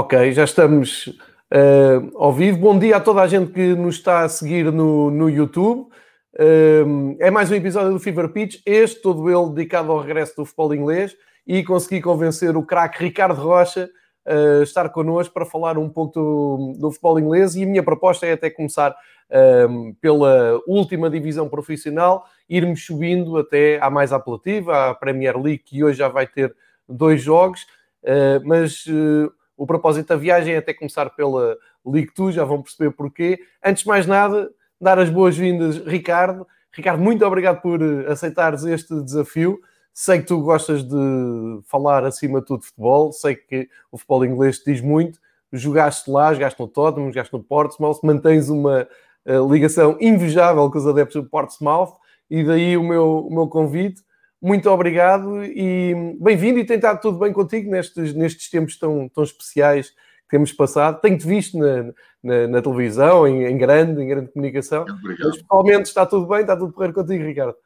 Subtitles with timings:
[0.00, 2.56] Ok, já estamos uh, ao vivo.
[2.56, 5.88] Bom dia a toda a gente que nos está a seguir no, no YouTube.
[6.34, 10.44] Uh, é mais um episódio do Fever Pitch, este todo ele dedicado ao regresso do
[10.44, 13.90] futebol inglês e consegui convencer o craque Ricardo Rocha
[14.24, 18.24] a estar connosco para falar um pouco do, do, futebol inglês e a minha proposta
[18.24, 24.94] é até começar uh, pela última divisão profissional, irmos subindo até à mais apelativa, à
[24.94, 26.54] Premier League, que hoje já vai ter
[26.88, 27.62] dois jogos,
[28.04, 32.62] uh, mas uh, o propósito da viagem é até começar pela League 2, já vão
[32.62, 33.40] perceber porquê.
[33.62, 34.48] Antes de mais nada,
[34.80, 36.46] dar as boas-vindas, Ricardo.
[36.72, 39.58] Ricardo, muito obrigado por eh, aceitares este desafio.
[39.92, 44.24] Sei que tu gostas de falar acima de tudo de futebol, sei que o futebol
[44.24, 45.18] inglês te diz muito.
[45.52, 48.86] Jogaste lá, jogaste no Tottenham, jogaste no Portsmouth, mantens uma
[49.26, 51.94] uh, ligação invejável com os adeptos do Portsmouth
[52.30, 54.02] e daí o meu, o meu convite
[54.40, 59.24] muito obrigado e bem-vindo e tem estado tudo bem contigo nestes, nestes tempos tão, tão
[59.24, 61.00] especiais que temos passado.
[61.00, 64.82] Tenho-te visto na, na, na televisão, em, em, grande, em grande comunicação.
[64.82, 65.28] Obrigado.
[65.28, 67.56] Mas pessoalmente está tudo bem, está tudo correr contigo, Ricardo.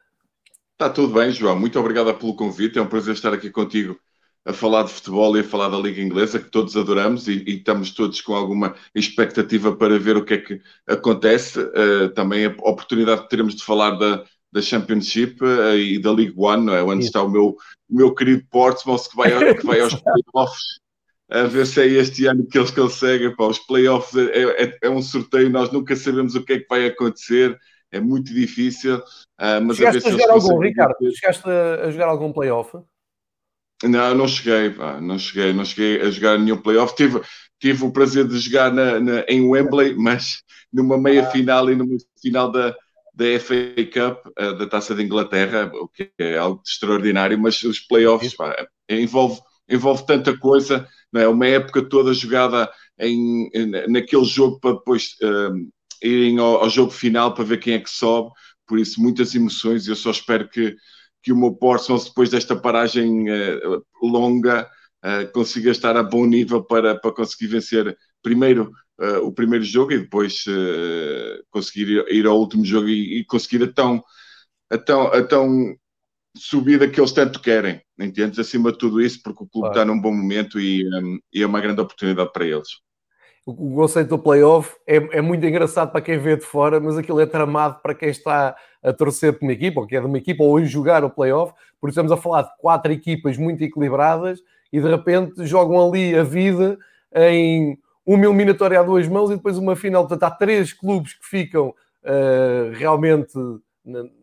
[0.73, 1.59] Está tudo bem, João.
[1.59, 2.79] Muito obrigado pelo convite.
[2.79, 3.99] É um prazer estar aqui contigo
[4.45, 7.57] a falar de futebol e a falar da Liga Inglesa, que todos adoramos e, e
[7.59, 11.61] estamos todos com alguma expectativa para ver o que é que acontece.
[11.61, 16.35] Uh, também a oportunidade que teremos de falar da, da Championship uh, e da League
[16.37, 16.83] One, não é?
[16.83, 17.09] Onde Isso.
[17.09, 17.57] está o meu,
[17.89, 20.83] o meu querido Portsmouth que vai, que vai aos playoffs.
[21.31, 23.35] A ver se é este ano que eles conseguem.
[23.35, 26.67] Pá, os playoffs é, é, é, um sorteio, nós nunca sabemos o que é que
[26.69, 27.59] vai acontecer,
[27.91, 28.99] é muito difícil.
[29.41, 30.97] Uh, mas Chegaste a, ver a jogar algum, Ricardo?
[31.15, 32.79] Chegaste a, a jogar algum playoff?
[33.83, 36.95] Não, não cheguei, pá, não cheguei, não cheguei a jogar nenhum playoff.
[36.95, 37.23] Tive,
[37.59, 41.31] tive o prazer de jogar na, na em Wembley, mas numa meia ah.
[41.31, 42.77] final e numa final da,
[43.15, 47.81] da FA Cup, uh, da Taça de Inglaterra, o que é algo extraordinário, mas os
[47.81, 51.29] playoffs pá, envolve, envolve tanta coisa, não é?
[51.29, 53.51] Uma época toda jogada em,
[53.89, 55.55] naquele jogo para depois uh,
[56.03, 58.31] irem ao, ao, jogo final para ver quem é que sobe,
[58.67, 60.75] por isso muitas emoções e eu só espero que,
[61.23, 64.69] que o meu Portsmouth depois desta paragem uh, longa
[65.35, 68.71] consiga estar a bom nível para, para conseguir vencer primeiro
[69.03, 73.65] uh, o primeiro jogo e depois uh, conseguir ir, ao último jogo e, e, conseguir
[73.65, 74.03] a tão,
[74.71, 75.77] a, tão, a tão
[76.37, 78.39] subida que eles tanto querem, entendes?
[78.39, 79.81] Acima de tudo isso, porque o clube claro.
[79.81, 82.69] está num bom momento e, um, e, é uma grande oportunidade para eles.
[83.45, 87.19] O conceito do playoff é, é muito engraçado para quem vê de fora, mas aquilo
[87.19, 90.19] é tramado para quem está a torcer por uma equipa, ou que é de uma
[90.19, 94.41] equipa, ou a jogar o playoff, porque estamos a falar de quatro equipas muito equilibradas
[94.73, 96.79] e de repente jogam ali a vida
[97.15, 100.07] em uma eliminatória a duas mãos e depois uma final.
[100.07, 103.33] Portanto, há três clubes que ficam uh, realmente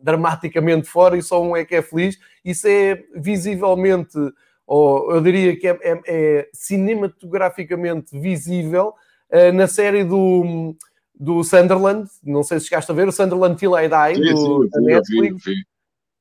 [0.01, 2.17] dramaticamente fora e só um é que é feliz.
[2.43, 4.17] Isso é visivelmente,
[4.65, 8.93] ou eu diria que é, é, é cinematograficamente visível
[9.31, 10.75] uh, na série do,
[11.13, 12.09] do Sunderland.
[12.23, 14.81] Não sei se chegaste a ver, o Sunderland Till I Die, sim, do, sim, da
[14.81, 15.43] Netflix.
[15.43, 15.55] Vi.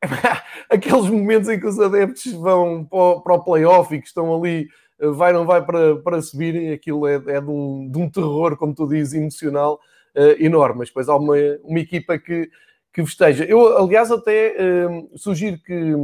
[0.71, 4.69] Aqueles momentos em que os adeptos vão para, para o playoff e que estão ali
[5.01, 8.57] vai ou não vai para, para subir, aquilo é, é de, um, de, um, terror,
[8.57, 9.81] como tu dizes, emocional
[10.17, 10.81] uh, enorme.
[10.81, 12.51] Mas depois há uma, uma equipa que,
[12.93, 13.45] que festeja.
[13.45, 15.95] Eu, aliás, até uh, sugiro que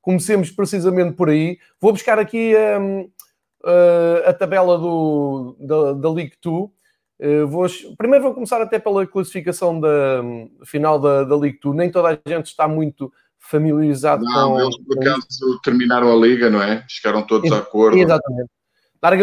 [0.00, 1.58] comecemos precisamente por aí.
[1.80, 3.08] Vou buscar aqui um, uh,
[3.66, 6.70] eh, a tabela do, da, da League 2.
[7.22, 7.66] Uh, vou,
[7.98, 11.76] primeiro vou começar até pela classificação da um, final da, da League 2.
[11.76, 14.60] Nem toda a gente está muito familiarizado não, com.
[14.60, 16.84] Eles, por acaso, terminaram a liga, não é?
[16.88, 17.98] Chegaram todos a acordo.
[17.98, 18.50] Exatamente.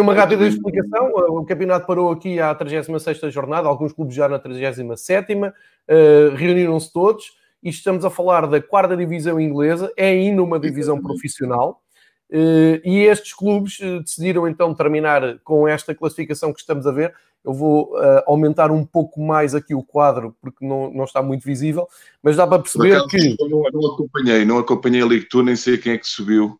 [0.01, 1.11] Uma rápida explicação.
[1.29, 5.53] O campeonato parou aqui à 36 jornada, alguns clubes já na 37, uh,
[5.87, 7.25] eh, reuniram-se todos
[7.61, 11.19] e estamos a falar da quarta divisão inglesa, é ainda uma divisão Exatamente.
[11.19, 11.81] profissional.
[12.29, 17.13] Uh, e estes clubes uh, decidiram então terminar com esta classificação que estamos a ver.
[17.47, 21.45] Eu vou uh, aumentar um pouco mais aqui o quadro, porque não, não está muito
[21.45, 21.87] visível,
[22.21, 23.37] mas dá para perceber acaso, que.
[23.39, 26.59] Não, não, acompanhei, não acompanhei a 2, nem sei quem é que subiu.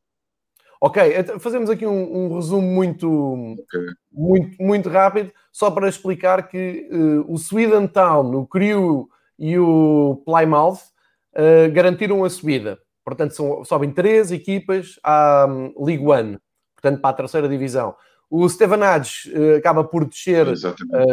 [0.79, 3.87] Ok, então fazemos aqui um, um resumo muito, okay.
[4.11, 10.21] muito, muito rápido, só para explicar que uh, o Sweden Town, o Crew e o
[10.25, 10.77] Plymouth
[11.33, 12.79] uh, garantiram a subida.
[13.03, 16.37] Portanto, são, sobem três equipas à um, League One,
[16.75, 17.93] portanto, para a terceira divisão.
[18.29, 20.47] O Stevenage uh, acaba por descer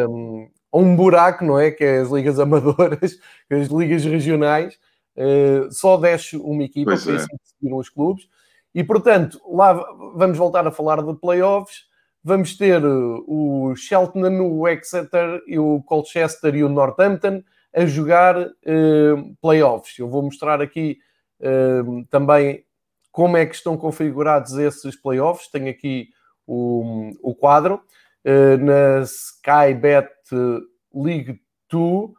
[0.09, 1.71] um, a um buraco, não é?
[1.71, 3.19] Que é as ligas amadoras,
[3.51, 4.79] as ligas regionais.
[5.17, 7.17] Uh, só desce uma equipa, pois por é.
[7.17, 8.29] isso decidiram os clubes.
[8.75, 9.73] E, portanto, lá
[10.15, 11.85] vamos voltar a falar de playoffs.
[12.27, 12.87] Vamos ter eh,
[13.27, 17.43] o Cheltenham, o Exeter, e o Colchester e o Northampton
[17.75, 19.99] a jogar uh, playoffs.
[19.99, 20.99] Eu vou mostrar aqui
[21.41, 22.65] uh, também
[23.13, 25.49] como é que estão configurados esses playoffs.
[25.49, 26.09] Tenho aqui
[26.47, 27.81] o, o quadro.
[28.25, 30.11] uh, na Sky Bet
[30.95, 32.11] League 2.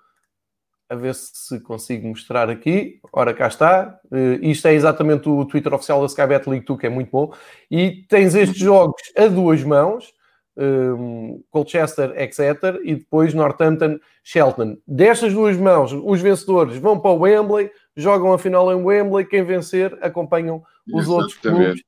[0.88, 3.00] A ver se consigo mostrar aqui.
[3.12, 4.00] Ora, cá está.
[4.12, 7.10] Uh, isto é exatamente o Twitter oficial da Sky Bet League 2, que é muito
[7.10, 7.34] bom.
[7.72, 10.14] E tens estes jogos a duas mãos.
[10.58, 14.78] Um, Colchester, Exeter e depois Northampton, Shelton.
[14.88, 19.26] Destas duas mãos, os vencedores vão para o Wembley, jogam a final em Wembley.
[19.26, 20.64] Quem vencer acompanham
[20.94, 21.82] os outros clubes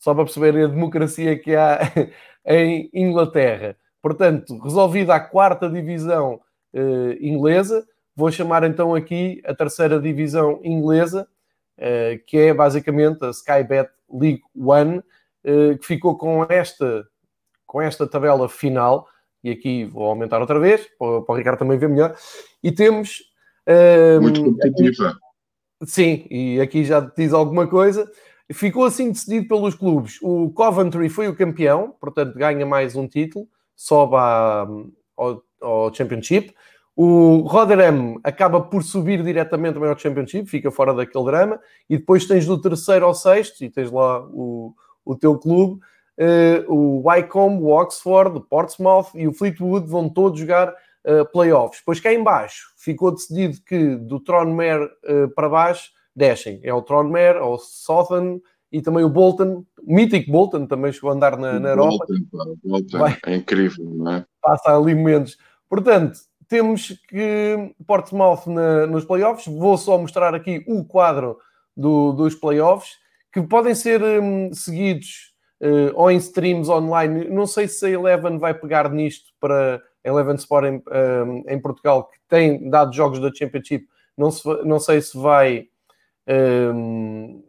[0.00, 1.78] só para perceberem a democracia que há
[2.44, 3.76] em Inglaterra.
[4.02, 6.40] Portanto, resolvida a quarta divisão
[6.74, 7.86] uh, inglesa,
[8.16, 11.28] vou chamar então aqui a terceira divisão inglesa,
[11.78, 17.06] uh, que é basicamente a Sky Bet League One, uh, que ficou com esta,
[17.66, 19.06] com esta tabela final.
[19.44, 22.16] E aqui vou aumentar outra vez, para, para o Ricardo também ver melhor.
[22.62, 23.22] E temos.
[24.20, 25.16] Muito competitiva.
[25.84, 28.10] Sim, e aqui já diz alguma coisa.
[28.52, 30.18] Ficou assim decidido pelos clubes.
[30.22, 34.66] O Coventry foi o campeão, portanto ganha mais um título, sobe à,
[35.16, 36.52] ao, ao, Championship.
[36.96, 41.60] O Rotherham acaba por subir diretamente ao Championship, fica fora daquele drama.
[41.88, 44.74] E depois tens do terceiro ao sexto, e tens lá o,
[45.04, 45.80] o teu clube,
[46.18, 51.80] uh, o Wycombe, o Oxford, o Portsmouth e o Fleetwood vão todos jogar uh, playoffs.
[51.80, 56.60] Depois cá em baixo ficou decidido que do Tronmere uh, para baixo descem.
[56.62, 58.40] É o Tronmere, é o Southern
[58.72, 62.06] e também o Bolton, o mítico Bolton também chegou a andar na, na Europa.
[62.32, 62.98] Bolton, Bolton.
[62.98, 64.26] Vai, é incrível, não é?
[64.40, 65.36] Passa ali momentos.
[65.68, 66.18] Portanto,
[66.48, 69.46] temos que Portsmouth na, nos playoffs.
[69.46, 71.38] Vou só mostrar aqui o quadro
[71.76, 72.98] do, dos playoffs,
[73.32, 77.28] que podem ser um, seguidos uh, ou em streams online.
[77.28, 80.82] Não sei se a Eleven vai pegar nisto para a Eleven Sport em,
[81.26, 83.86] um, em Portugal, que tem dado jogos da Championship.
[84.16, 85.69] Não, se, não sei se vai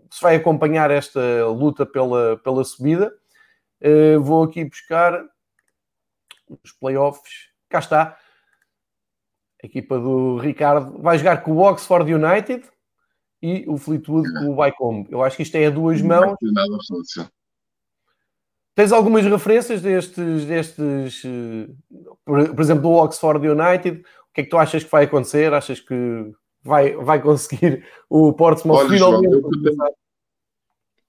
[0.10, 3.13] se vai acompanhar esta luta pela, pela subida.
[3.81, 5.24] Uh, vou aqui buscar
[6.63, 7.50] os playoffs.
[7.69, 8.18] Cá está.
[9.63, 12.68] A equipa do Ricardo vai jogar com o Oxford United
[13.42, 15.12] e o Fleetwood com o Wycombe.
[15.12, 16.36] Eu acho que isto é a duas mãos.
[18.74, 21.68] Tens algumas referências destes, destes eh,
[22.25, 24.00] por, por exemplo, do Oxford United?
[24.00, 25.54] O que é que tu achas que vai acontecer?
[25.54, 26.31] Achas que
[26.63, 29.31] vai, vai conseguir o Portsmouth Olha, finalmente.
[29.31, 29.94] João,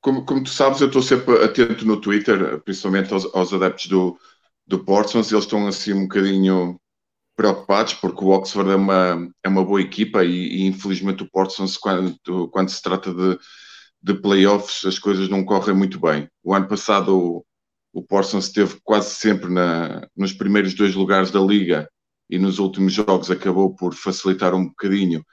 [0.01, 4.19] como, como tu sabes, eu estou sempre atento no Twitter, principalmente aos, aos adeptos do,
[4.67, 6.81] do Portsmouth, eles estão assim um bocadinho
[7.37, 11.79] preocupados porque o Oxford é uma, é uma boa equipa e, e infelizmente o Portsmouth,
[11.81, 13.39] quando, quando se trata de,
[14.03, 16.29] de playoffs, as coisas não correm muito bem.
[16.43, 17.47] O ano passado o,
[17.93, 21.89] o Portsmouth esteve quase sempre na, nos primeiros dois lugares da liga
[22.29, 25.25] e nos últimos jogos acabou por facilitar um bocadinho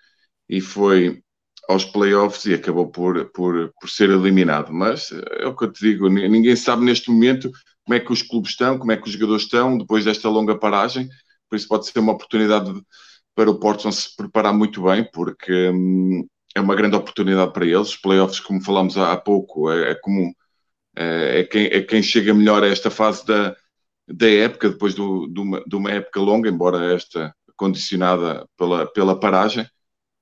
[0.49, 1.21] e foi
[1.69, 4.73] aos playoffs e acabou por, por, por ser eliminado.
[4.73, 7.51] Mas é o que eu te digo, ninguém sabe neste momento
[7.85, 10.57] como é que os clubes estão, como é que os jogadores estão depois desta longa
[10.57, 11.07] paragem,
[11.47, 12.71] por isso pode ser uma oportunidade
[13.35, 17.89] para o Porto se preparar muito bem, porque hum, é uma grande oportunidade para eles.
[17.89, 20.33] Os playoffs, como falámos há, pouco, é, é comum.
[20.95, 23.55] É, é, quem, é quem chega melhor a esta fase da,
[24.07, 29.19] da época, depois do, de, uma, de uma época longa, embora esta condicionada pela, pela
[29.19, 29.65] paragem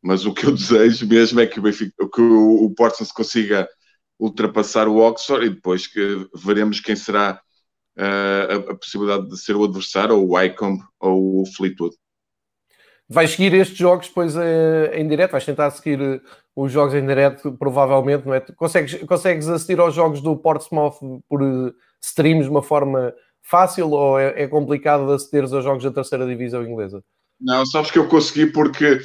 [0.07, 3.67] mas o que eu desejo mesmo é que o, Benfica, que o, o Portsmouth consiga
[4.17, 7.41] ultrapassar o Oxford e depois que veremos quem será
[7.97, 11.93] uh, a, a, possibilidade de ser o adversário, ou o Wycombe ou o Fleetwood.
[13.09, 15.31] Vais seguir estes jogos depois uh, em direto?
[15.31, 16.21] Vais tentar seguir uh,
[16.55, 18.39] os jogos em direto, provavelmente, não é?
[18.39, 21.41] Consegues, consegues assistir aos jogos do Portsmouth por
[22.01, 26.25] streams de uma forma fácil ou é, é complicado de acederes aos jogos da terceira
[26.25, 27.03] divisão inglesa?
[27.39, 28.99] Não, sabes que eu consegui porque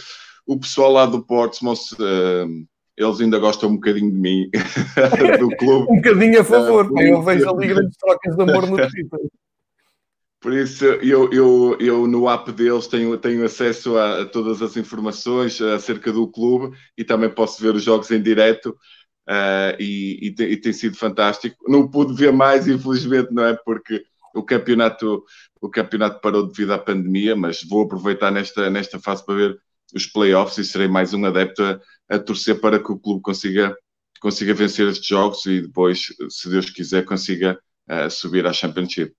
[0.46, 4.50] o pessoal lá do Portsmouth, uh, eles ainda gostam um bocadinho de mim,
[5.38, 5.87] do clube.
[5.90, 9.20] um bocadinho a favor, uh, eu vejo ali grandes trocas de amor no Twitter.
[10.40, 14.76] Por isso, eu, eu, eu no app deles tenho, tenho acesso a, a, todas as
[14.76, 18.76] informações acerca do clube e também posso ver os jogos em direto
[19.28, 21.56] uh, e, e, tem, e, tem, sido fantástico.
[21.68, 23.56] Não pude ver mais, infelizmente, não é?
[23.64, 25.25] Porque o campeonato,
[25.61, 29.58] o campeonato parou devido à pandemia, mas vou aproveitar nesta, nesta fase para ver
[29.94, 33.76] os playoffs e serei mais um adepto a, a, torcer para que o clube consiga,
[34.20, 37.58] consiga vencer estes jogos e depois, se Deus quiser, consiga
[37.88, 39.14] uh, subir à Championship.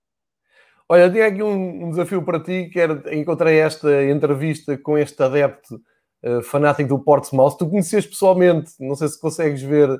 [0.88, 5.22] Olha, tinha aqui um, um, desafio para ti, que era, encontrei esta entrevista com este
[5.22, 5.80] adepto
[6.22, 7.56] uh, fanático do Portsmouth.
[7.56, 9.96] Tu conheces pessoalmente, não sei se consegues ver um,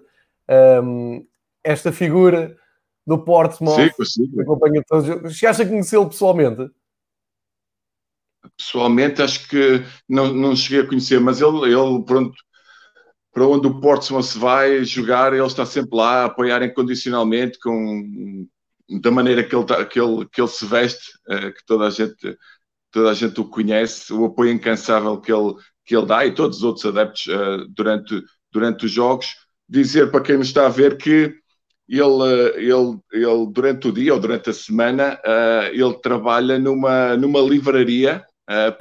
[0.49, 1.27] ehm,
[1.63, 2.55] esta figura
[3.07, 3.77] do Portsmouth.
[3.77, 5.31] Sim, consigo.
[5.31, 6.71] Chegaste a conhecê-lo pessoalmente?
[8.57, 12.35] Pessoalmente acho que não, não cheguei a conhecer, mas ele, ele pronto,
[13.33, 18.47] para onde o Portsmouth vai jogar, ele está sempre lá a apoiar incondicionalmente com
[19.01, 22.39] da maneira que ele, tá, que ele, que ele se veste, que toda a gente
[22.95, 26.59] toda a gente o conhece, o apoio incansável que ele, que ele dá e todos
[26.59, 27.25] os outros adeptos
[27.71, 29.27] durante, durante os jogos.
[29.69, 31.35] Dizer para quem nos está a ver que
[31.89, 32.23] ele,
[32.57, 35.19] ele, ele durante o dia ou durante a semana,
[35.73, 38.25] ele trabalha numa, numa livraria,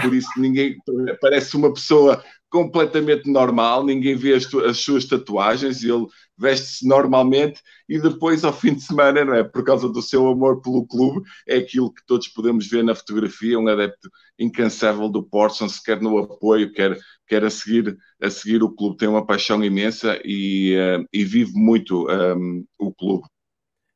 [0.02, 0.76] por isso ninguém
[1.22, 6.06] parece uma pessoa completamente normal, ninguém vê as, as suas tatuagens, ele
[6.38, 9.44] veste-se normalmente e depois, ao fim de semana, não é?
[9.44, 13.58] Por causa do seu amor pelo clube, é aquilo que todos podemos ver na fotografia,
[13.58, 16.96] um adepto incansável do Portsmouth, quer no apoio, quer,
[17.28, 18.98] quer a, seguir, a seguir o clube.
[18.98, 23.24] Tem uma paixão imensa e, uh, e vive muito um, ehm, o clube.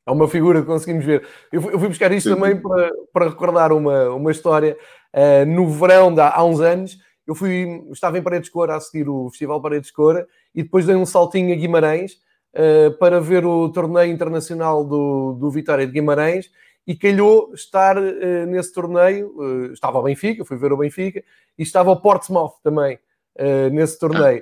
[0.07, 1.27] É uma figura que conseguimos ver.
[1.51, 2.35] Eu fui, eu fui buscar isto Sim.
[2.35, 4.77] também para, para recordar uma, uma história.
[5.13, 9.09] Uh, no verão de há uns anos, eu fui, estava em Paredes Cora a seguir
[9.09, 12.13] o Festival Paredes Cora e depois dei um saltinho a Guimarães
[12.53, 16.49] uh, para ver o torneio internacional do, do Vitória de Guimarães
[16.85, 19.71] e calhou estar uh, nesse torneio.
[19.73, 21.23] Estava o Benfica, fui ver o Benfica
[21.57, 22.99] e estava o Portsmouth também
[23.71, 24.41] nesse torneio.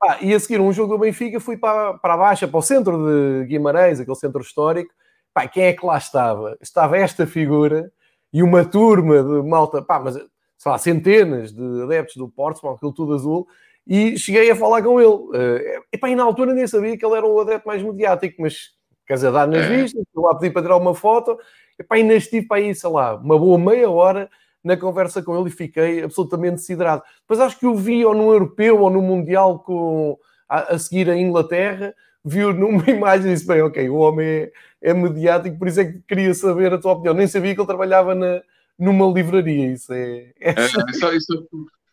[0.00, 2.62] Ah, e a seguir um jogo do Benfica fui para, para a Baixa, para o
[2.62, 4.92] centro de Guimarães, aquele centro histórico.
[5.34, 6.56] Pá, quem é que lá estava?
[6.60, 7.90] Estava esta figura
[8.32, 12.92] e uma turma de malta, pá, mas sei lá, centenas de adeptos do Portsmouth, aquilo
[12.92, 13.46] tudo azul,
[13.86, 15.10] e cheguei a falar com ele.
[15.10, 18.70] Uh, epá, e na altura nem sabia que ele era o adepto mais mediático, mas
[19.06, 19.76] quer dizer, dar nas é.
[19.76, 21.38] vistas, fui lá pedir para tirar uma foto,
[21.78, 24.28] epá, ainda estive para aí, sei lá, uma boa meia hora
[24.64, 27.02] na conversa com ele e fiquei absolutamente siderado.
[27.20, 30.18] Depois acho que o vi ou no Europeu ou no Mundial com,
[30.48, 31.94] a, a seguir a Inglaterra,
[32.26, 34.50] viu numa imagem e disse, bem, ok, o homem é,
[34.82, 37.14] é mediático, por isso é que queria saber a tua opinião.
[37.14, 38.42] Nem sabia que ele trabalhava na,
[38.76, 39.72] numa livraria.
[39.72, 40.32] Isso é.
[40.40, 40.50] é...
[40.50, 41.48] é isso, isso,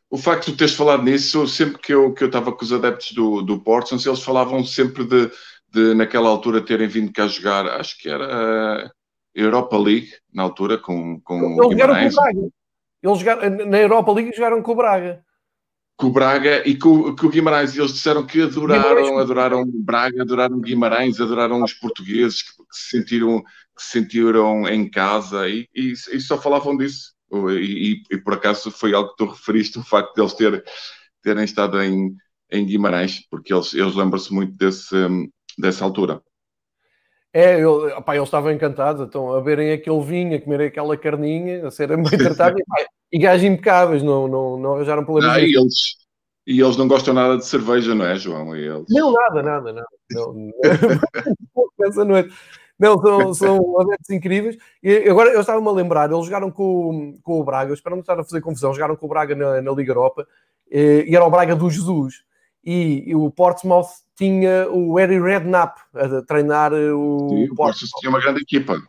[0.10, 3.12] o facto de teres falado nisso, sempre que eu que eu estava com os adeptos
[3.14, 5.32] do, do Portsmouth, eles falavam sempre de,
[5.72, 8.26] de, naquela altura, terem vindo cá jogar, acho que era
[8.86, 8.92] a
[9.34, 12.50] Europa League, na altura, com, com eles jogaram com o Braga.
[13.02, 15.24] Eles jogaram, na Europa League jogaram com o Braga
[15.96, 17.76] com o Braga e com, com o Guimarães.
[17.76, 23.42] Eles disseram que adoraram, adoraram Braga, adoraram Guimarães, adoraram os portugueses que, que se sentiram,
[23.76, 27.14] que se sentiram em casa e, e, e só falavam disso.
[27.52, 30.64] E, e, por acaso foi algo que tu referiste, o facto de eles ter,
[31.24, 32.16] terem estado em,
[32.52, 34.96] em Guimarães, porque eles, eles lembram-se muito desse,
[35.58, 36.22] dessa altura.
[37.34, 41.66] É, eu, opa, eles estavam encantados, então, a verem aquele vinho, a comerem aquela carninha,
[41.66, 42.62] a serem bem tratados.
[43.14, 45.38] E gajos impecáveis, não, não, não arranjaram problemas.
[45.38, 45.98] Ah, e eles,
[46.48, 48.56] e eles não gostam nada de cerveja, não é, João?
[48.56, 48.86] E eles...
[48.90, 49.88] Não, nada, nada, nada.
[50.12, 50.50] Não,
[51.86, 52.34] essa noite.
[52.80, 54.58] Não, são, são adeptos incríveis.
[54.82, 58.02] E agora eu estava-me a lembrar, eles jogaram com, com o Braga, eu espero não
[58.02, 60.28] estar a fazer confusão, jogaram com o Braga na, na Liga Europa
[60.72, 62.24] e, e era o Braga do Jesus.
[62.66, 67.30] E, e, o Portsmouth tinha o Harry Redknapp a treinar o.
[67.30, 68.82] Sim, o Portsmouth tinha uma grande equipa.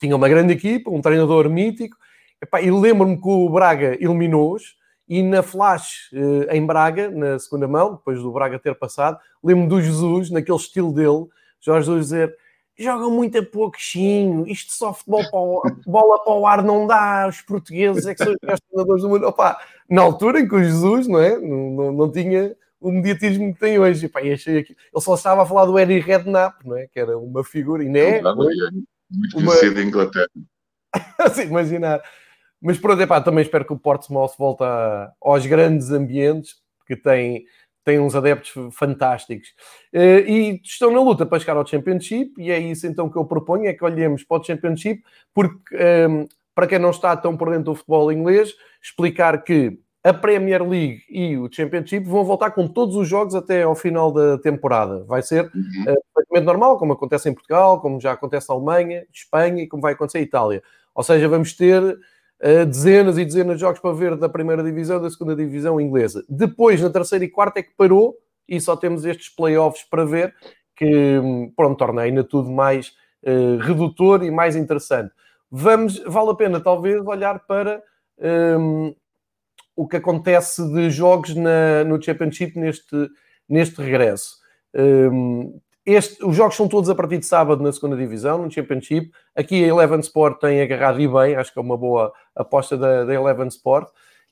[0.00, 1.96] Tinha uma grande equipa, um treinador mítico
[2.42, 4.76] Epá, e lembro-me que o Braga eliminou-os
[5.08, 9.68] e na flash eh, em Braga, na segunda mão, depois do Braga ter passado, lembro-me
[9.68, 11.26] do Jesus, naquele estilo dele,
[11.60, 12.36] Jorge Jesus dizer
[12.78, 17.26] jogam muito a pouquinho, isto só futebol para o, bola para o ar não dá,
[17.28, 19.26] os portugueses é que são os melhores treinadores do mundo.
[19.26, 21.38] Opa, na altura em que o Jesus não, é?
[21.38, 24.06] não, não, não tinha o mediatismo que tem hoje.
[24.06, 24.76] Epá, achei aqui.
[24.94, 26.86] Ele só estava a falar do Eddie Redknapp, não é?
[26.86, 28.20] que era uma figura, e não é?
[29.10, 30.28] Muito conhecido em Inglaterra.
[31.18, 32.02] assim, imaginar.
[32.66, 37.44] Mas pronto, epá, também espero que o Portsmouth volte a, aos grandes ambientes, porque tem,
[37.84, 39.50] tem uns adeptos fantásticos.
[39.94, 43.24] Uh, e estão na luta para chegar ao Championship, e é isso então que eu
[43.24, 45.00] proponho, é que olhemos para o Championship,
[45.32, 50.12] porque ehm, para quem não está tão por dentro do futebol inglês, explicar que a
[50.12, 54.38] Premier League e o Championship vão voltar com todos os jogos até ao final da
[54.38, 55.04] temporada.
[55.04, 55.82] Vai ser uhum.
[55.82, 59.82] uh, perfeitamente normal, como acontece em Portugal, como já acontece na Alemanha, Espanha e como
[59.82, 60.64] vai acontecer em Itália.
[60.96, 61.96] Ou seja, vamos ter
[62.66, 66.24] dezenas e dezenas de jogos para ver da primeira divisão, da segunda divisão inglesa.
[66.28, 68.16] Depois, na terceira e quarta, é que parou
[68.48, 70.34] e só temos estes playoffs para ver,
[70.76, 71.20] que
[71.56, 75.12] pronto, torna ainda tudo mais uh, redutor e mais interessante.
[75.50, 77.82] Vamos, vale a pena talvez olhar para
[78.58, 78.94] um,
[79.74, 83.08] o que acontece de jogos na, no Championship neste,
[83.48, 84.36] neste regresso.
[84.74, 89.12] Um, este, os jogos são todos a partir de sábado na segunda divisão, no Championship.
[89.34, 93.04] Aqui a Eleven Sport tem agarrado e bem, acho que é uma boa aposta da,
[93.04, 93.88] da Eleven Sport.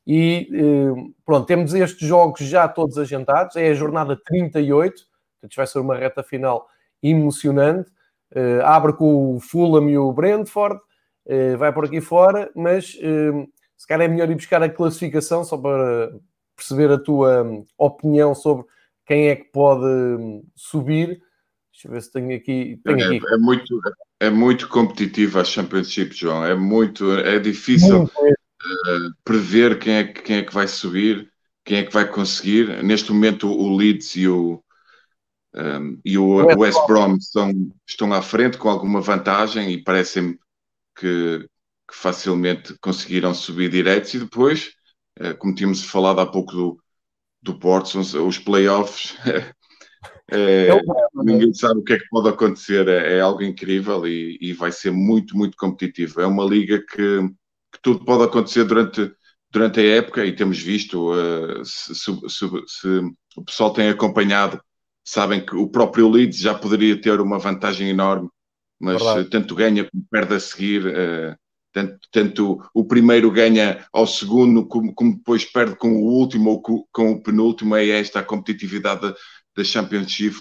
[0.07, 3.57] E eh, pronto, temos estes jogos já todos agendados.
[3.57, 4.95] É a jornada 38,
[5.41, 6.67] portanto, vai ser uma reta final
[7.03, 7.91] emocionante.
[8.35, 10.81] Uh, abre com o Fulham e o Brentford,
[11.27, 12.99] uh, vai por aqui fora, mas
[13.77, 16.13] se calhar é melhor ir buscar a classificação só para
[16.57, 18.65] perceber a tua um, opinião sobre
[19.07, 21.21] quem é que pode um, subir
[21.75, 22.81] Deixa eu ver se tenho aqui.
[22.85, 23.27] Tenho é, aqui.
[23.27, 23.81] é, muito,
[24.21, 26.45] é muito competitiva a Championship, João.
[26.45, 31.29] É muito, é difícil uh, prever quem é, quem é que vai subir,
[31.65, 32.83] quem é que vai conseguir.
[32.85, 34.63] Neste momento, o Leeds e o,
[35.53, 37.51] um, ehm, e o West Brom estão,
[37.87, 40.39] estão à frente com alguma vantagem e parecem-me
[40.97, 41.41] que,
[41.89, 44.15] que, facilmente conseguiram subir diretos.
[44.15, 44.75] E depois,
[45.21, 46.85] uh, como tínhamos falado há pouco do,
[47.43, 49.17] do Porto, os playoffs.
[50.35, 50.83] É, é
[51.23, 54.73] ninguém sabe o que é que pode acontecer, é, é algo incrível e, e, vai
[54.73, 56.21] ser muito, muito competitivo.
[56.21, 57.29] É uma liga que,
[57.73, 59.13] que, tudo pode acontecer durante,
[59.51, 62.89] durante a época e temos visto, uh, se, se, se, se,
[63.37, 64.61] o pessoal tem acompanhado,
[65.05, 68.29] sabem que o próprio Leeds já poderia ter uma vantagem enorme,
[68.81, 69.31] mas Verdade.
[69.31, 70.87] tanto ganha como perde a seguir.
[70.87, 71.37] Uh,
[71.73, 76.63] tanto, tanto, o primeiro ganha ao segundo, como, como, depois perde com o último ou
[76.63, 79.13] com, com o penúltimo, é esta a competitividade
[79.57, 80.41] da Championship,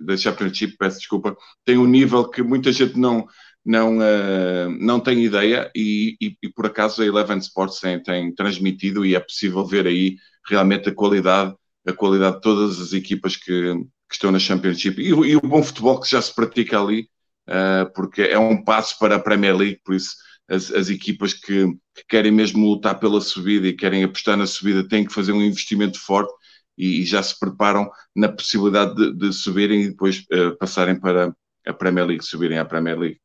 [0.00, 3.26] da Championship, peço desculpa, tem um nível que muita gente não,
[3.64, 8.34] não, uh, não tem ideia e, e, e, por acaso a Eleven Sports tem, tem,
[8.34, 11.54] transmitido e é possível ver aí realmente a qualidade,
[11.86, 13.74] a qualidade de todas as equipas que,
[14.08, 15.00] que estão na Championship.
[15.00, 17.08] E, e, o bom futebol que já se pratica ali,
[17.48, 20.16] uh, porque é um passo para a Premier League, por isso
[20.50, 24.86] as, as equipas que, que, querem mesmo lutar pela subida e querem apostar na subida
[24.86, 26.32] têm que fazer um investimento forte
[26.80, 31.34] e, já se preparam na possibilidade de, de subirem e depois uh, passarem para
[31.66, 33.20] a Premier League, subirem à Premier League.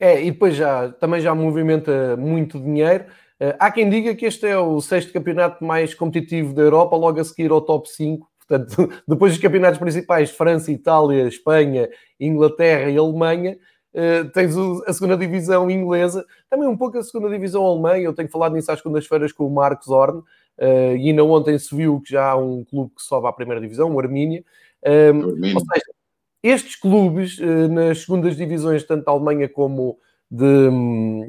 [0.00, 3.04] É, e depois já, também já movimenta muito dinheiro.
[3.40, 7.20] Uh, há quem diga que este é o sexto campeonato mais competitivo da Europa, logo
[7.20, 8.26] a seguir ao top 5.
[8.46, 13.58] Portanto, depois dos campeonatos principais, França, Itália, Espanha, Inglaterra e Alemanha,
[13.94, 14.56] Uh, tens
[14.88, 17.96] a segunda divisão inglesa, também um pouco a segunda divisão alemã.
[17.96, 20.20] Eu tenho falado nisso às segundas-feiras com o Marcos Horn,
[20.58, 23.60] Uh, e ainda ontem se viu que já há um clube que sobe à primeira
[23.60, 24.44] divisão, o Armínia.
[24.84, 25.94] Um, ou seja,
[26.42, 29.98] estes clubes uh, nas segundas divisões, tanto da Alemanha como
[30.30, 30.70] de,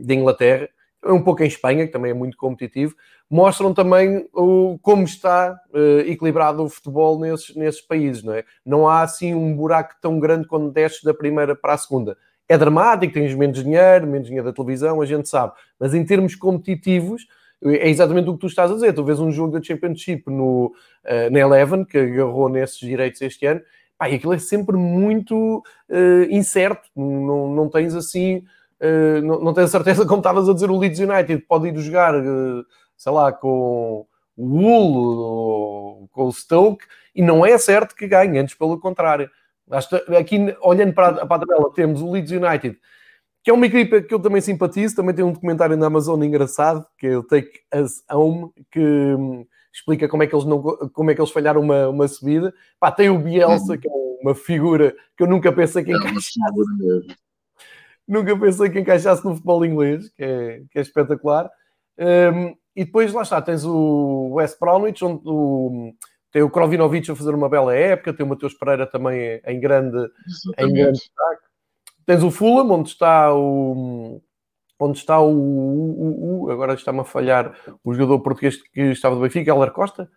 [0.04, 0.70] de, Inglaterra,
[1.04, 2.96] é um pouco em Espanha, que também é muito competitivo,
[3.30, 8.44] mostram também o, como está uh, equilibrado o futebol nesses, nesses países, não é?
[8.66, 12.18] Não há assim um buraco tão grande quando desces da primeira para a segunda.
[12.48, 16.36] É dramático, tens menos dinheiro, menos dinheiro da televisão, a gente sabe, mas em termos
[16.36, 17.26] competitivos,
[17.64, 18.94] é exatamente o que tu estás a dizer.
[18.94, 20.68] Tu vês um jogo da Championship no,
[21.06, 23.62] uh, na Eleven, que agarrou nesses direitos este ano,
[23.98, 26.90] pá, e aquilo é sempre muito uh, incerto.
[26.96, 28.46] Não, não tens assim,
[28.82, 31.78] uh, não, não tens a certeza, como estavas a dizer, o Leeds United pode ir
[31.78, 32.14] jogar,
[32.98, 34.06] sei lá, com
[34.38, 39.30] o Wool com o Stoke, e não é certo que ganhe, antes pelo contrário.
[40.18, 42.78] Aqui, olhando para a, para a tabela, temos o Leeds United
[43.46, 46.84] que é uma equipa que eu também simpatizo, também tem um documentário na Amazon engraçado,
[46.98, 51.12] que é o Take Us Home, que hum, explica como é que eles, não, como
[51.12, 52.52] é que eles falharam uma, uma subida.
[52.80, 53.80] Pá, tem o Bielsa, uhum.
[53.80, 56.36] que é uma figura que eu nunca pensei que é encaixasse.
[58.08, 61.48] nunca pensei que encaixasse no futebol inglês, que é, que é espetacular.
[62.00, 65.94] Um, e depois, lá está, tens o West Bromwich, onde o,
[66.32, 70.00] tem o Krovinovic a fazer uma bela época, tem o Mateus Pereira também em grande,
[70.58, 71.55] em grande destaque.
[72.06, 74.22] Tens o Fulham, onde está o.
[74.78, 79.22] Onde está o, o, o agora está-me a falhar o jogador português que estava do
[79.22, 80.10] Benfica, Heller Costa.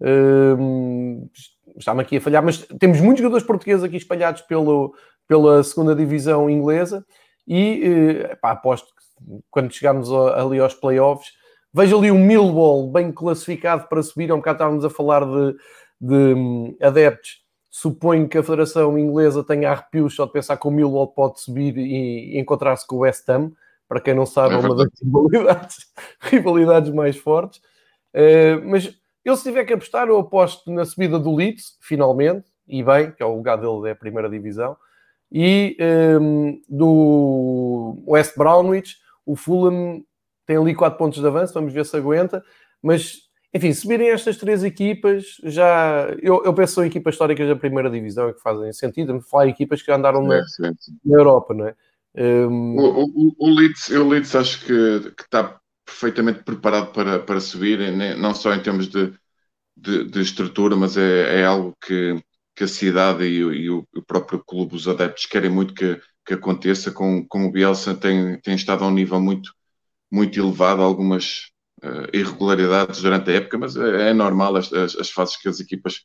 [0.00, 1.28] Um,
[1.76, 4.94] está-me aqui a falhar, mas temos muitos jogadores portugueses aqui espalhados pelo,
[5.28, 7.06] pela segunda divisão inglesa
[7.46, 11.30] e uh, pá, aposto que quando chegarmos ali aos playoffs,
[11.72, 14.30] vejo ali o Millwall bem classificado para subir.
[14.30, 15.56] Há um bocado estávamos a falar de,
[16.00, 20.70] de um, adeptos Suponho que a Federação Inglesa tenha arrepios só de pensar que o
[20.70, 23.52] Millwall pode subir e encontrar-se com o West Ham.
[23.88, 25.76] Para quem não sabe, é, é uma das rivalidades,
[26.20, 27.60] rivalidades mais fortes.
[28.12, 28.92] Uh, mas
[29.24, 33.22] eu, se tiver que apostar, eu aposto na subida do Leeds, finalmente, e bem, que
[33.22, 34.76] é o lugar dele da primeira divisão,
[35.30, 38.96] e um, ehm, do West Brownwich.
[39.24, 40.02] O Fulham
[40.46, 42.42] tem ali 4 pontos de avanço, vamos ver se aguenta,
[42.82, 47.90] mas enfim, subirem estas três equipas, já eu, eu penso em equipas históricas da primeira
[47.90, 50.42] divisão e que fazem sentido, falar em equipas que já andaram na,
[51.04, 51.74] na Europa, não é?
[52.16, 52.76] Um...
[52.76, 57.78] O, o, o, Leeds, o Leeds acho que, que está perfeitamente preparado para, para subir,
[58.16, 59.12] não só em termos de,
[59.76, 62.22] de, de estrutura, mas é, é, algo que,
[62.54, 66.92] que a cidade e, e o, próprio clube, os adeptos, querem muito que, que aconteça.
[66.92, 69.52] Com, com o Bielsa tem, tem estado a um nível muito,
[70.10, 71.50] muito elevado, algumas
[72.12, 76.04] irregularidades durante a época, mas é, é normal as, as, as, fases que as equipas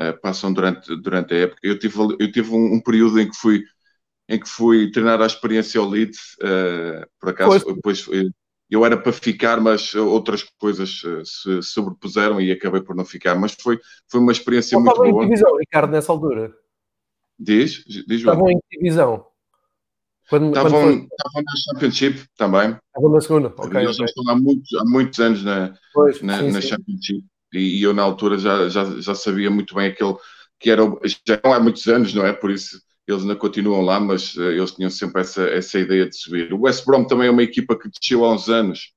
[0.00, 1.60] uh, passam durante, durante a época.
[1.62, 3.64] Eu tive, eu tive um, um, período em que fui
[4.28, 8.04] em que fui treinar a experiência ao Leeds, uh, por acaso, pois.
[8.04, 8.32] depois
[8.70, 13.34] eu era para ficar, mas outras coisas se sobrepuseram e acabei por não ficar.
[13.34, 15.08] Mas foi, foi uma experiência muito boa.
[15.08, 16.54] Estavam em divisão, Ricardo, nessa altura?
[17.36, 19.26] Diz, diz Estavam em divisão?
[20.30, 22.76] Quando, estavam, quando estavam na Championship também.
[22.86, 23.80] Estavam na segunda, ok.
[23.80, 24.04] Eles okay.
[24.06, 26.68] estão há muitos, há muitos anos na, pois, na, sim, na sim.
[26.68, 27.24] Championship.
[27.52, 30.14] E, e, eu, na altura, já, já, já sabia muito bem aquele
[30.60, 30.82] que era.
[31.26, 32.32] Já não há muitos anos, não é?
[32.32, 36.16] Por isso eles ainda continuam lá, mas uh, eles tinham sempre essa, essa ideia de
[36.16, 36.52] subir.
[36.52, 38.92] O West Brom também é uma equipa que desceu há uns anos.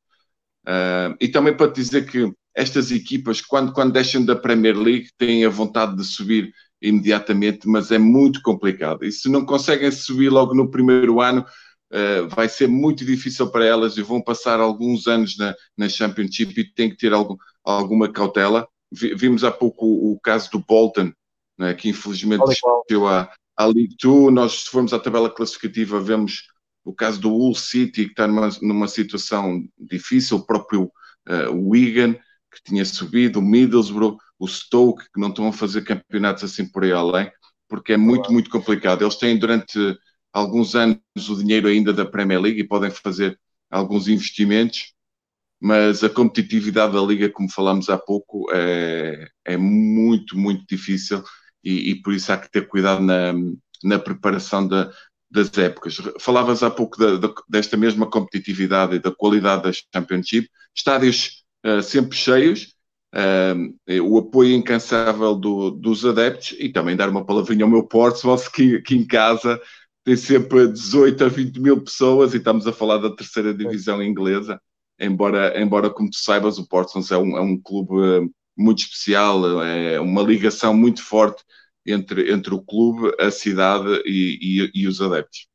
[0.68, 5.10] Uh, e também para te dizer que estas equipas, quando, quando deixam da Premier League,
[5.18, 9.06] têm a vontade de subir imediatamente, mas é muito complicado.
[9.06, 11.46] E se não conseguem subir logo no primeiro ano,
[11.92, 16.60] uh, vai ser muito difícil para elas e vão passar alguns anos na, na Championship
[16.60, 18.68] e têm que ter algum, alguma cautela.
[18.92, 21.12] vimos há pouco o, o caso do Bolton,
[21.58, 22.44] né, que infelizmente
[22.90, 24.34] chegou à, à League 2.
[24.34, 26.48] Nós, se formos à tabela classificativa, vemos
[26.84, 30.92] o caso do Hull City, que está numa, numa situação difícil, o próprio
[31.30, 36.44] uh, Wigan, que tinha subido, o Middlesbrough, o Stoke, que não estão a fazer campeonatos
[36.44, 37.32] assim por aí além,
[37.70, 39.02] porque é muito, muito complicado.
[39.02, 39.80] Eles têm durante
[40.34, 43.40] alguns anos o dinheiro ainda da Premier League e podem fazer
[43.72, 44.94] alguns investimentos,
[45.62, 51.24] mas a competitividade da liga, como falámos há pouco, é, é muito, muito difícil
[51.64, 53.34] e, e, por isso há que ter cuidado na,
[53.82, 54.92] na preparação da,
[55.32, 55.96] das épocas.
[56.20, 61.82] Falavas há pouco da, da, desta mesma competitividade e da qualidade da Championship, estádios uh,
[61.82, 62.73] sempre cheios,
[64.04, 68.78] o apoio incansável do, dos adeptos e também dar uma palavrinha ao meu Portsmouth, que
[68.78, 69.62] aqui em casa
[70.04, 74.60] tem sempre 18 a 20 mil pessoas e estamos a falar da terceira divisão inglesa,
[75.00, 79.64] embora, embora como tu saibas, o Portsmouth é um, é um clube uh, muito especial,
[79.64, 81.44] é uma ligação muito forte
[81.86, 85.48] entre, entre o clube, a cidade e, e, e os adeptos.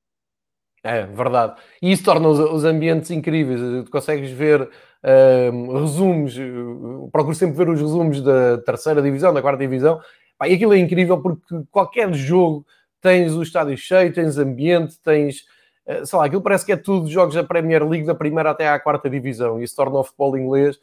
[0.83, 1.61] É, verdade.
[1.83, 3.61] E isso torna os, os ambientes incríveis.
[3.85, 4.71] Tu consegues ver
[5.03, 10.01] resumos, uh, procuro sempre ver os resumos da terceira divisão, da quarta divisão.
[10.37, 12.67] Pá, e aquilo é incrível porque qualquer jogo
[13.01, 15.45] tens o estádio cheio, tens ambiente, tens.
[15.87, 18.69] Uh, sei lá, aquilo parece que é tudo jogos da Premier League, da primeira até
[18.69, 19.61] à quarta divisão.
[19.61, 20.79] E isso torna o futebol inglês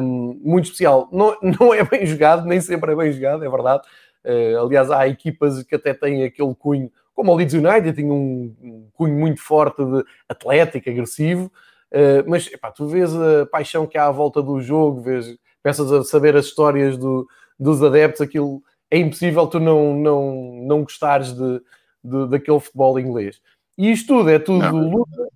[0.00, 1.08] um, muito especial.
[1.12, 3.82] Não, não é bem jogado, nem sempre é bem jogado, é verdade.
[4.24, 8.54] Uh, aliás, há equipas que até têm aquele cunho, como o Leeds United, tinha um,
[8.60, 11.50] um cunho muito forte de atlético, agressivo,
[11.92, 15.90] uh, mas epá, tu vês a paixão que há à volta do jogo, vês, peças
[15.92, 17.26] a saber as histórias do,
[17.58, 21.60] dos adeptos, aquilo é impossível tu não, não, não gostares de,
[22.02, 23.40] de, daquele futebol inglês.
[23.76, 24.90] E isto tudo é tudo não.
[24.90, 25.28] luta.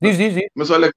[0.00, 0.48] Diz, diz, diz.
[0.54, 0.92] Mas olha,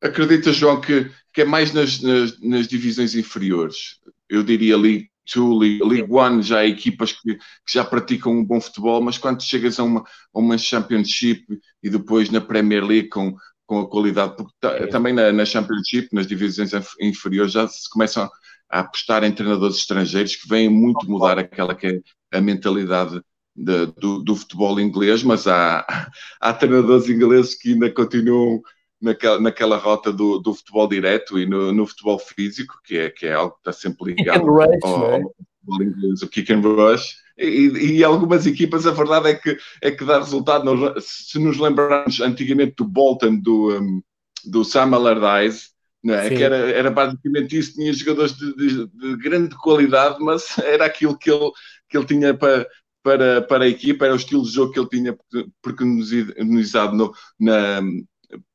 [0.00, 4.00] acredita, João, que, que é mais nas, nas, nas divisões inferiores.
[4.28, 7.40] Eu diria ali Two, League, One, já há equipas que, que,
[7.72, 11.44] já praticam um bom futebol, mas quando chegas a uma, a uma Championship
[11.82, 13.36] e depois na Premier League com,
[13.72, 18.28] com a qualidade, porque também na, na, Championship, nas divisões inferiores, já se começam
[18.68, 23.18] a apostar em treinadores estrangeiros que vêm muito mudar aquela que é a mentalidade
[23.56, 25.86] de, do, do, futebol inglês, mas há,
[26.38, 28.60] há treinadores ingleses que ainda continuam
[29.00, 33.24] naquela, naquela rota do, do futebol direto e no, no, futebol físico, que é, que
[33.24, 35.14] é algo que está sempre ligado rush, ao, é?
[35.14, 37.21] ao, futebol inglês, o kick and rush.
[37.38, 40.64] E, e, algumas equipas, a verdade é que, é que dá resultado.
[41.00, 44.02] Se nos lembrarmos antigamente do Bolton, do, um,
[44.44, 45.70] do Sam Allardyce,
[46.02, 46.28] não é?
[46.28, 51.16] que era, era basicamente isso, tinha jogadores de, de, de, grande qualidade, mas era aquilo
[51.16, 51.50] que ele,
[51.88, 52.66] que ele tinha para,
[53.02, 55.16] para, para a equipa, era o estilo de jogo que ele tinha
[55.62, 57.80] preconizado no, na,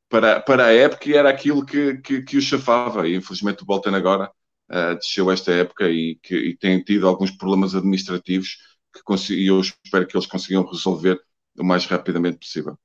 [0.10, 3.08] para, para a época e era aquilo que, que, que o chafava.
[3.08, 4.30] E infelizmente o Bolton agora
[4.70, 8.58] uh, desceu esta época e, que, e tem tido alguns problemas administrativos
[8.94, 11.20] que e eu espero que eles consigam resolver
[11.58, 12.78] o mais rapidamente possível.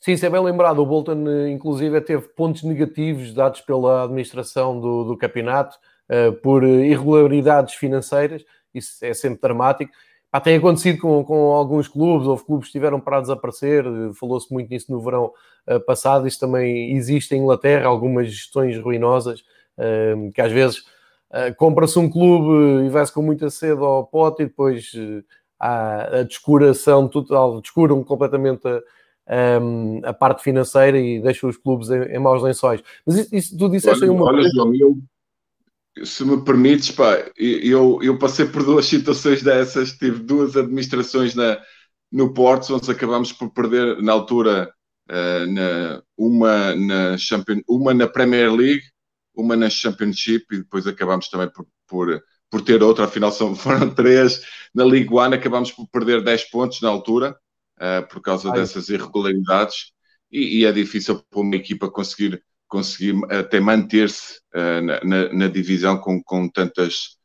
[0.00, 0.78] Sim, isso é bem lembrado.
[0.78, 5.76] O Bolton, inclusive, teve pontos negativos dados pela administração do, do campeonato
[6.08, 8.42] uh, por irregularidades financeiras.
[8.74, 9.92] Isso é sempre dramático.
[10.30, 14.50] Pá, tem acontecido com, com alguns clubes, houve clubes que estiveram parados a aparecer, falou-se
[14.52, 15.32] muito nisso no verão
[15.66, 19.40] uh, passado, isso também existe em Inglaterra, algumas gestões ruinosas,
[19.76, 20.84] uh, que às vezes
[21.30, 24.92] uh, compra-se um clube e vai-se com muita sede ao pote e depois
[25.58, 31.90] há a descuração total, descuram completamente a, um, a parte financeira e deixam os clubes
[31.90, 32.82] em, em maus lençóis.
[33.06, 34.96] Mas isso, isso tu disseste olha, uma olha, João, eu,
[36.02, 41.58] se me permites, pá, eu, eu passei por duas situações dessas, tive duas administrações na,
[42.10, 44.72] no Porto, onde acabámos por perder na altura
[45.10, 48.82] uh, na, uma, na Champion, uma na Premier League,
[49.34, 53.92] uma na Championship e depois acabámos também por, por, por ter outra, afinal são, foram
[53.94, 54.40] três.
[54.74, 57.36] Na League One acabámos por perder 10 pontos na altura,
[57.78, 58.60] uh, por causa Ai.
[58.60, 59.92] dessas irregularidades,
[60.30, 65.98] e, e, é difícil para uma equipa conseguir conseguir até manter-se uh, na, na, divisão
[65.98, 67.16] com, com tantas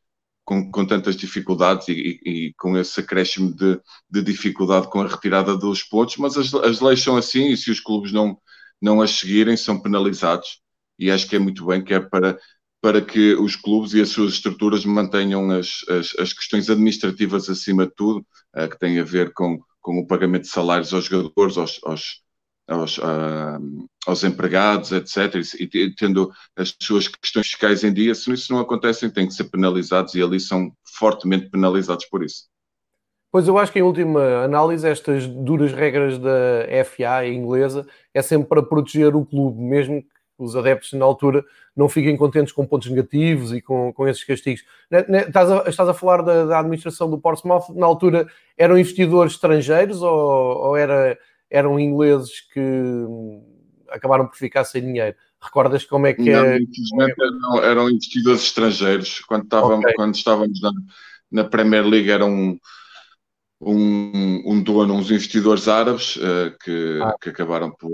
[0.44, 5.06] com, com tantas dificuldades e, e, e, com esse acréscimo de, de, dificuldade com a
[5.06, 8.36] retirada dos pontos, mas as, as leis são assim e se os clubes não,
[8.82, 10.60] não as seguirem são penalizados
[10.98, 12.38] e acho que é muito bem que é para,
[12.80, 17.86] para que os clubes e as suas estruturas mantenham as, as, as questões administrativas acima
[17.86, 18.24] de tudo,
[18.56, 22.26] uh, que têm a ver com, com o pagamento de salários aos jogadores, aos, aos
[22.68, 28.32] aos, uh, aos empregados, etc., e, e, tendo as suas questões fiscais em dia, se
[28.32, 32.48] isso não acontece, têm que ser penalizados e ali são fortemente penalizados por isso.
[33.30, 38.48] Pois eu acho que em última análise estas duras regras da FA inglesa é sempre
[38.48, 40.02] para proteger o clube, mesmo
[40.38, 41.44] os adeptos na altura
[41.74, 44.64] não fiquem contentes com pontos negativos e com, com esses castigos.
[44.90, 48.78] Né, né, estás a, estás a falar da, da administração do Portsmouth, na altura eram
[48.78, 51.18] investidores estrangeiros ou, ou era
[51.50, 52.60] eram ingleses que
[53.90, 55.16] acabaram por ficar sem dinheiro.
[55.40, 56.58] Recordas como é que não, é?
[57.08, 59.20] Eram, eram, investidores estrangeiros.
[59.20, 59.94] Quando estávamos, okay.
[59.94, 60.72] quando estávamos na,
[61.30, 62.58] na, Premier League, eram um,
[63.60, 67.14] um, um dono, uns investidores árabes uh, que, ah.
[67.20, 67.92] que acabaram por,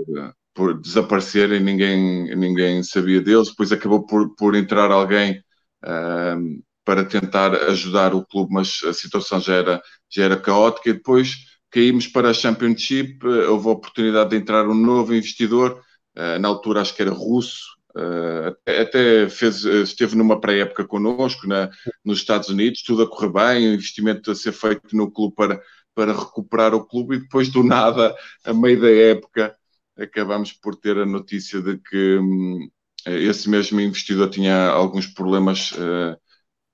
[0.53, 3.49] por desaparecer e ninguém, ninguém sabia deles.
[3.49, 5.39] Depois acabou por, por entrar alguém
[5.83, 10.89] uh, para tentar ajudar o clube, mas a situação já era, já era caótica.
[10.89, 11.35] E depois
[11.73, 15.81] caímos para a Championship, eh, houve a oportunidade de entrar um novo investidor,
[16.15, 17.63] eh, na altura acho que era russo,
[17.97, 21.69] eh, até fez, esteve numa pré-época connosco na,
[22.05, 25.59] nos Estados Unidos, tudo a correr bem, o investimento a ser feito no clube para,
[25.95, 29.55] para recuperar o clube e depois do nada, a meio da época,
[29.97, 32.69] acabamos por ter a notícia de que hum,
[33.05, 36.13] esse mesmo investidor tinha alguns problemas uh,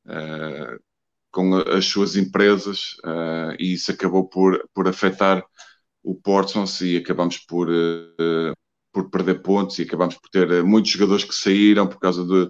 [0.06, 0.80] uh,
[1.32, 5.44] com as suas empresas uh, e isso acabou por, por afetar
[6.04, 7.68] o Portsmouth e acabamos por,
[8.92, 12.50] por perder pontos e acabamos por ter muitos jogadores que saíram por causa de,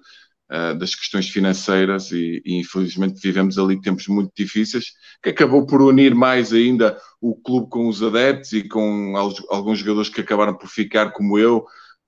[0.51, 5.81] uh, das questões financeiras e, e, infelizmente vivemos ali tempos muito difíceis que acabou por
[5.81, 9.15] unir mais ainda o clube com os adeptos e com
[9.49, 11.65] alguns jogadores que acabaram por ficar como eu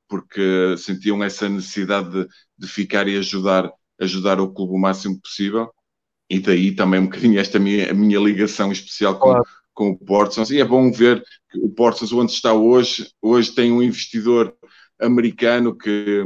[0.07, 2.27] porque sentiam essa necessidade de,
[2.57, 5.71] de ficar e ajudar, ajudar o clube o máximo possível
[6.31, 9.43] e daí também um bocadinho esta minha, minha ligação especial com, claro.
[9.73, 10.49] com o Portsmouth.
[10.51, 14.55] E é bom ver que o Portsmouth, onde está hoje, hoje tem um investidor
[14.97, 16.23] americano que,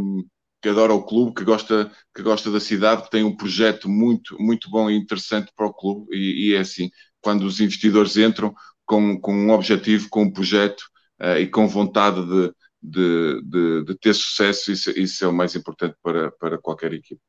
[0.65, 4.36] que adora o clube, que gosta, que gosta da cidade, que tem um projeto muito,
[4.41, 6.08] muito bom e interessante para o clube.
[6.12, 6.89] E, e é assim,
[7.21, 8.51] quando os investidores entram
[8.84, 10.82] com, com um objetivo, com um projeto
[11.21, 12.51] uh, e com vontade de,
[12.82, 17.21] de, de, de ter sucesso, isso, isso, é o mais importante para, para qualquer equipe.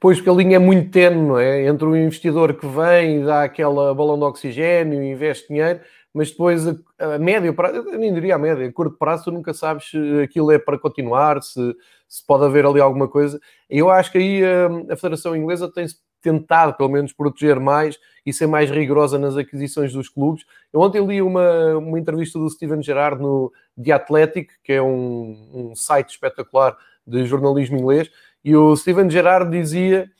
[0.00, 1.64] Pois, porque a linha é muito tenue, não é?
[1.64, 5.78] Entre o investidor que vem e dá aquela balão de oxigênio e investe dinheiro,
[6.12, 9.30] mas depois a, a médio prazo, eu nem diria a média, a curto prazo, tu
[9.30, 11.76] nunca sabes se aquilo é para continuar, se,
[12.08, 13.40] se pode haver ali alguma coisa.
[13.68, 18.32] Eu acho que aí a, a Federação Inglesa tem-se tentado, pelo menos, proteger mais e
[18.32, 20.44] ser mais rigorosa nas aquisições dos clubes.
[20.72, 25.50] Eu ontem li uma, uma entrevista do Steven Gerrard no The Athletic, que é um,
[25.52, 28.10] um site espetacular de jornalismo inglês,
[28.44, 30.10] e o Steven Gerrard dizia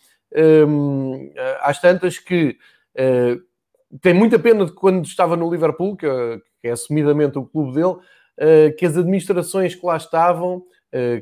[0.68, 2.56] um, às tantas que
[2.96, 3.40] uh,
[4.00, 6.06] tem muita pena de quando estava no Liverpool, que,
[6.60, 10.62] que é assumidamente o clube dele, uh, que as administrações que lá estavam,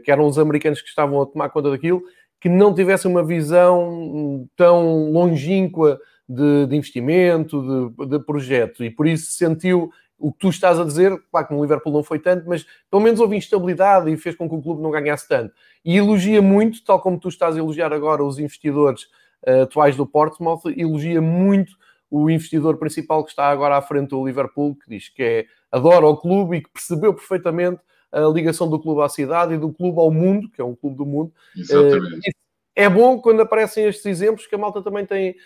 [0.04, 2.02] que eram os americanos que estavam a tomar conta daquilo,
[2.40, 9.06] que não tivessem uma visão tão longínqua de, de investimento, de, de projeto, e por
[9.06, 12.48] isso sentiu o que tu estás a dizer, claro que no Liverpool não foi tanto,
[12.48, 15.52] mas pelo menos houve instabilidade e fez com que o clube não ganhasse tanto.
[15.84, 19.02] E elogia muito, tal como tu estás a elogiar agora os investidores
[19.46, 21.72] uh, atuais do Portsmouth, elogia muito
[22.10, 26.06] o investidor principal que está agora à frente do Liverpool, que diz que é, adora
[26.06, 27.80] o clube e que percebeu perfeitamente
[28.14, 30.96] a ligação do clube à cidade e do clube ao mundo, que é um clube
[30.96, 31.32] do mundo.
[31.56, 32.30] Exatamente.
[32.30, 32.44] Uh,
[32.76, 35.36] é bom quando aparecem estes exemplos que a malta também tem,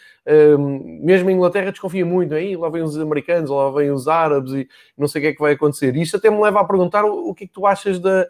[0.58, 4.52] um, mesmo em Inglaterra, desconfia muito, aí lá vêm os americanos, lá vêm os árabes
[4.52, 5.94] e não sei o que é que vai acontecer.
[5.94, 8.26] E isto até me leva a perguntar o, o que é que tu achas da,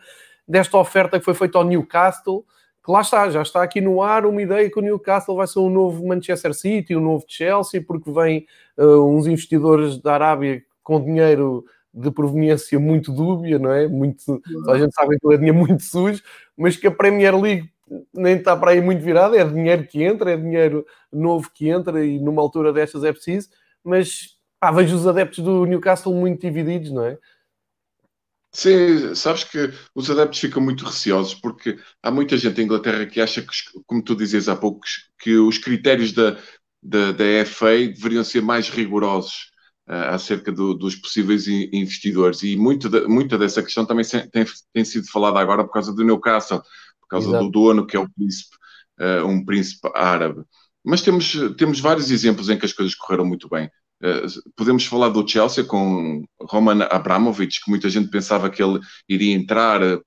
[0.47, 2.45] desta oferta que foi feita ao Newcastle,
[2.85, 5.61] que lá está, já está aqui no ar uma ideia que o Newcastle vai ser
[5.61, 8.47] um novo Manchester City, um novo Chelsea, porque vêm
[8.77, 11.65] uh, uns investidores da Arábia com dinheiro
[11.99, 13.89] de proveniência muito dúbia, não é?
[13.89, 16.23] Muito, a gente sabe que é dinheiro muito sujo,
[16.57, 17.71] mas que a Premier League
[18.15, 22.05] nem está para aí muito virado, é dinheiro que entra, é dinheiro novo que entra
[22.05, 23.49] e numa altura destas é preciso,
[23.83, 27.19] mas pá, vejo os adeptos do Newcastle muito divididos, não é?
[28.53, 33.21] Sim, sabes que os adeptos ficam muito receosos porque há muita gente em Inglaterra que
[33.21, 33.49] acha que,
[33.87, 34.81] como tu dizias há pouco,
[35.19, 36.39] que os critérios da,
[36.83, 39.51] da, da FA deveriam ser mais rigorosos
[39.89, 45.11] acerca do, dos possíveis investidores e muito de, muita dessa questão também tem, tem sido
[45.11, 46.63] falada agora por causa do Newcastle
[47.01, 47.45] por causa Exato.
[47.45, 48.55] do dono, que é o príncipe,
[49.01, 50.43] uh, um príncipe árabe.
[50.85, 53.71] mas temos, temos vários exemplos em que as coisas correram muito bem.
[54.01, 59.35] Uh, podemos falar do Chelsea com Roman Abramovich, que muita gente pensava que ele iria
[59.35, 59.99] entrar, uh,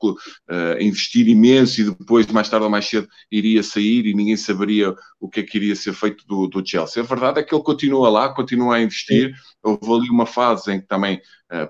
[0.79, 5.29] investir imenso e depois, mais tarde ou mais cedo, iria sair e ninguém saberia o
[5.29, 7.03] que é que iria ser feito do, do Chelsea.
[7.03, 9.33] A verdade é que ele continua lá, continua a investir.
[9.61, 11.19] Houve ali uma fase em que também,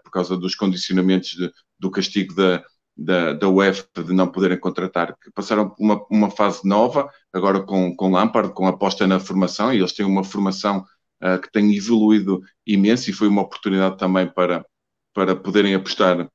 [0.04, 2.64] por causa dos condicionamentos de, do castigo da,
[2.96, 8.12] da, da UEFA de não poderem contratar, passaram uma, uma fase nova, agora com, com
[8.12, 10.86] Lampard, com aposta na formação, e eles têm uma formação
[11.24, 14.66] uh, que tem evoluído imenso e foi uma oportunidade também para,
[15.14, 16.30] para poderem apostar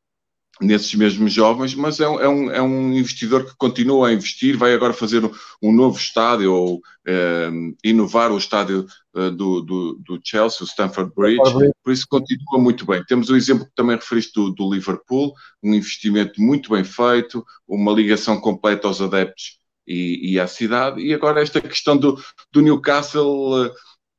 [0.61, 4.57] nesses mesmos jovens, mas é um, é, um, é um investidor que continua a investir,
[4.57, 5.31] vai agora fazer um,
[5.63, 7.51] um novo estádio ou eh,
[7.85, 12.87] inovar o estádio uh, do, do, do, Chelsea, o Stamford Bridge, por isso continua muito
[12.87, 13.05] bem.
[13.05, 17.93] Temos o exemplo que também referiste do, do, Liverpool, um investimento muito bem feito, uma
[17.93, 22.19] ligação completa aos adeptos e, e à cidade, e agora esta questão do,
[22.51, 23.71] do Newcastle...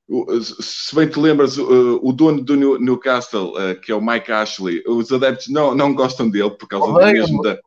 [0.09, 5.11] Uh, se bem te lembras, o dono do Newcastle, que é o Mike Ashley, os
[5.11, 7.59] adeptos não, não gostam dele por causa do mesmo da.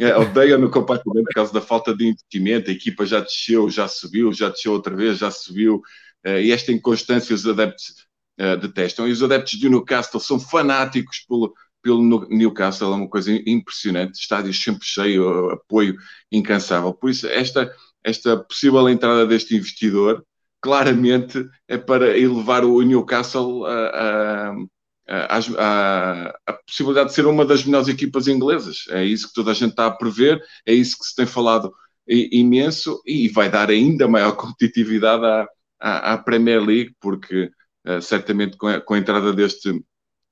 [0.00, 2.70] É, Odeiam-no completamente por causa da falta de investimento.
[2.70, 5.82] A equipa já desceu, já subiu, já desceu outra vez, já subiu.
[6.24, 8.06] E esta inconstância os adeptos
[8.60, 9.08] detestam.
[9.08, 14.20] E os adeptos do Newcastle são fanáticos pelo, pelo Newcastle, é uma coisa impressionante.
[14.20, 15.96] Estádios sempre cheios, apoio
[16.30, 16.94] incansável.
[16.94, 17.68] Por isso, esta,
[18.04, 20.24] esta possível entrada deste investidor
[20.60, 24.54] claramente é para elevar o Newcastle a,
[25.08, 28.84] a, a, a, possibilidade de ser uma das melhores equipas inglesas.
[28.90, 31.72] É isso que toda a gente está a prever, é isso que se tem falado
[32.06, 35.46] imenso e vai dar ainda maior competitividade à,
[35.80, 37.50] à, à Premier League, porque
[37.86, 39.82] uh, certamente com a, com a entrada deste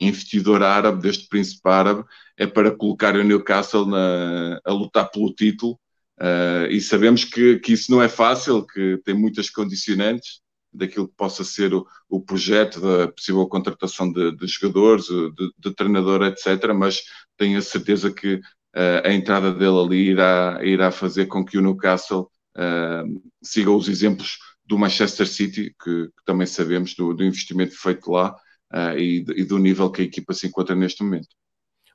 [0.00, 2.04] investidor árabe, deste príncipe árabe,
[2.36, 5.78] é para colocar o Newcastle na, a lutar pelo título
[6.18, 10.40] Uh, e sabemos que, que isso não é fácil, que tem muitas condicionantes
[10.72, 15.74] daquilo que possa ser o, o projeto da possível contratação de, de jogadores, de, de,
[15.74, 16.72] treinador, etc.
[16.74, 17.02] Mas
[17.36, 21.62] tenho a certeza que uh, a entrada dele ali irá, irá fazer com que o
[21.62, 27.78] Newcastle uh, siga os exemplos do Manchester City, que, que também sabemos do, do, investimento
[27.78, 28.34] feito lá
[28.98, 31.28] e, e do nível que a equipa se encontra neste momento.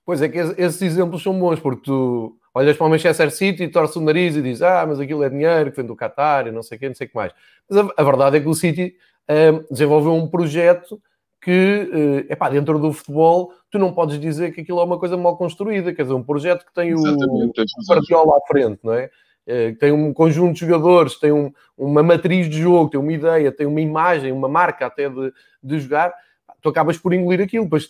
[0.06, 3.68] Pois é, que esses exemplos são bons, porque tu olhas para o Manchester City e
[3.70, 6.52] torce o nariz e diz ah, mas aquilo é dinheiro que vem do Qatar e
[6.52, 7.34] não sei o quê, não sei o que mais.
[7.70, 8.96] Mas a, a verdade é que o City
[9.30, 11.02] um, desenvolveu um projeto
[11.42, 15.18] que, uh, epá, dentro do futebol, tu não podes dizer que aquilo é uma coisa
[15.18, 17.52] mal construída, quer dizer, um projeto que tem o, o
[17.90, 19.10] Guardiola à frente, não é?
[19.48, 23.52] Uh, tem um conjunto de jogadores, tem um, uma matriz de jogo, tem uma ideia,
[23.52, 25.34] tem uma imagem, uma marca até de,
[25.64, 26.14] de jogar,
[26.62, 27.90] tu acabas por engolir aquilo, depois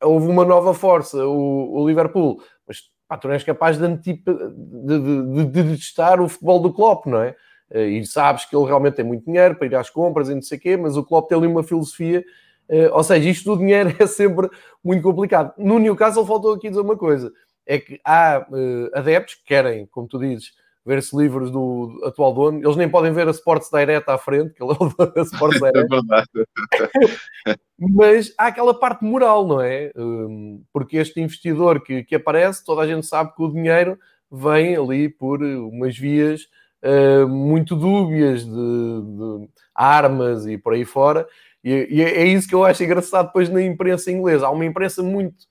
[0.00, 4.22] houve uma nova força, o, o Liverpool, mas pá, tu não és capaz de, de,
[4.24, 7.36] de, de, de testar o futebol do Klopp, não é?
[7.70, 10.40] Eh, e sabes que ele realmente tem muito dinheiro para ir às compras e não
[10.40, 12.24] sei o quê, mas o Klopp tem ali uma filosofia,
[12.68, 14.48] eh, ou seja, isto do dinheiro é sempre
[14.82, 15.52] muito complicado.
[15.58, 17.30] No Newcastle faltou aqui dizer uma coisa,
[17.66, 20.52] é que há uh, adeptos que querem, como tu dizes,
[20.84, 22.58] ver-se livres do atual dono.
[22.58, 25.22] Eles nem podem ver a Sports Direct à frente, que ele é o dono da
[25.22, 25.96] Sports é Direct.
[27.46, 27.56] É.
[27.78, 29.92] Mas há aquela parte moral, não é?
[29.96, 33.98] Hum, porque este investidor que, que aparece, toda a gente sabe que o dinheiro
[34.30, 36.46] vem ali por umas vias
[36.82, 41.26] uh, muito dúbias de, de, armas e por aí fora.
[41.62, 44.46] E, e, é isso que eu acho engraçado depois na imprensa inglesa.
[44.46, 45.46] Há uma imprensa muito,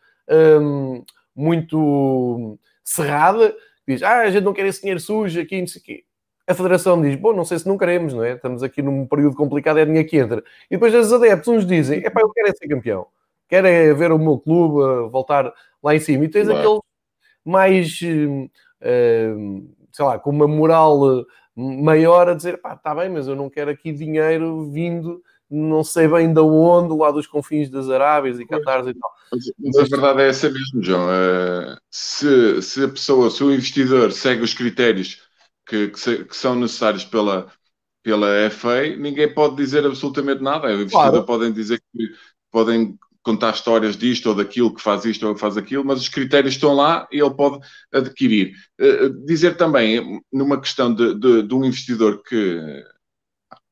[0.62, 1.04] um,
[1.36, 3.56] muito cerrada
[3.94, 6.04] diz, ah, a gente não quer esse dinheiro sujo aqui, não sei o quê.
[6.48, 8.34] A Federação diz, bom, não sei se não queremos, não é?
[8.34, 10.44] Estamos aqui num período complicado, é dinheiro que entra.
[10.70, 13.08] E depois os adeptos, uns dizem, é pá, eu quero é ser campeão.
[13.48, 15.52] Quero é ver o meu clube voltar
[15.84, 16.26] lá em cima.
[16.26, 16.60] E tens claro.
[16.60, 16.82] aqueles
[17.46, 21.26] mais, uh, sei lá, com uma moral
[21.56, 26.08] maior a dizer, pá, está bem, mas eu não quero aqui dinheiro vindo não sei
[26.08, 29.12] bem de onde, lá dos confins das Arábias e Catares e tal.
[29.60, 31.08] Mas, a verdade é essa mesmo, João.
[31.08, 35.22] Uh, se, se a pessoa, se o investidor segue os critérios
[35.68, 37.52] que, que, se, que, são necessários pela,
[38.02, 40.68] pela FA, ninguém pode dizer absolutamente nada.
[40.68, 41.26] O investidor claro.
[41.26, 42.10] podem dizer que
[42.50, 46.10] podem contar histórias disto ou daquilo, que faz isto ou que faz aquilo, mas os
[46.10, 47.60] critérios estão lá e ele pode
[47.94, 48.54] adquirir.
[48.80, 52.84] Uh, dizer também, numa questão de, de, de um investidor que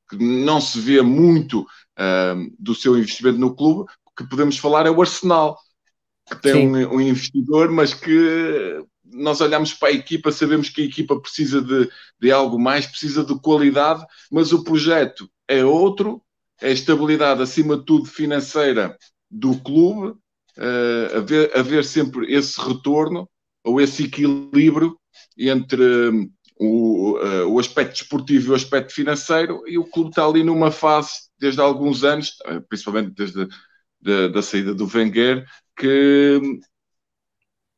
[0.10, 3.90] que não se vê muito uh, do seu investimento no clube,
[4.20, 5.58] que podemos falar é o Arsenal,
[6.28, 10.86] que tem um, um, investidor, mas que nós olhamos para a equipa, sabemos que a
[10.86, 11.90] equipa precisa de,
[12.20, 16.22] de algo mais, precisa de qualidade, mas o projeto é outro,
[16.62, 18.96] é a estabilidade, acima de tudo, financeira
[19.32, 23.28] do clube, uh, haver, haver sempre esse retorno
[23.64, 24.98] ou esse equilíbrio
[25.38, 26.30] entre
[26.60, 30.72] o, uh, o aspecto desportivo e o aspecto financeiro, e o clube está ali numa
[30.72, 32.34] fase, desde há alguns anos,
[32.68, 33.48] principalmente desde a
[34.02, 35.46] da saída do Wenger,
[35.78, 36.40] que,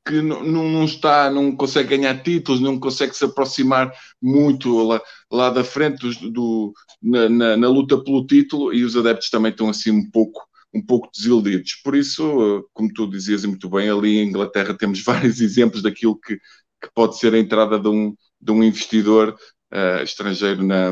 [0.06, 5.02] que não, não, está, não consegue ganhar títulos, não consegue se aproximar muito lá,
[5.32, 9.52] lá da frente do, do na, na, na, luta pelo título e os adeptos também
[9.52, 10.42] estão assim um pouco
[10.74, 11.76] um pouco desiludidos.
[11.84, 16.38] Por isso, como tu dizias muito bem, ali em Inglaterra temos vários exemplos daquilo que,
[16.38, 19.38] que pode ser a entrada de um, de um investidor
[19.72, 20.92] uh, estrangeiro na,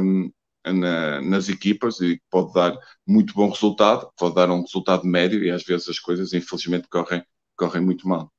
[0.66, 2.78] na, nas equipas e pode dar
[3.08, 7.24] muito bom resultado, pode dar um resultado médio e às vezes as coisas, infelizmente, correm,
[7.58, 8.32] correm muito mal.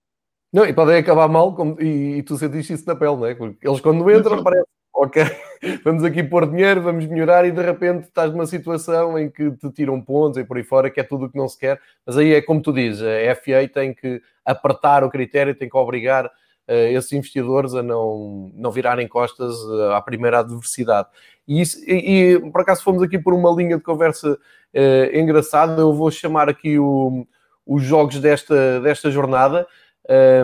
[0.52, 3.34] Não, e podem acabar mal, como, e, e, tu sentiste isso na pele, não é?
[3.34, 5.22] Porque eles quando entram parece, ok,
[5.84, 9.70] vamos aqui pôr dinheiro, vamos melhorar e de repente estás numa situação em que te
[9.70, 12.16] tiram pontos e por aí fora, que é tudo o que não se quer, mas
[12.16, 16.28] aí é como tu dizes, a FA tem que apertar o critério, tem que obrigar
[16.74, 21.08] esses investidores a não, não virarem costas uh, à primeira adversidade.
[21.46, 25.80] E, isso, e, e, por acaso fomos aqui por uma linha de conversa uh, engraçada,
[25.80, 27.26] eu vou chamar aqui o,
[27.66, 29.66] os jogos desta, desta jornada,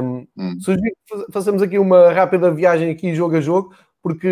[0.03, 0.59] um, hum.
[1.33, 3.75] Fazemos aqui uma rápida viagem aqui jogo a jogo,
[4.07, 4.29] porque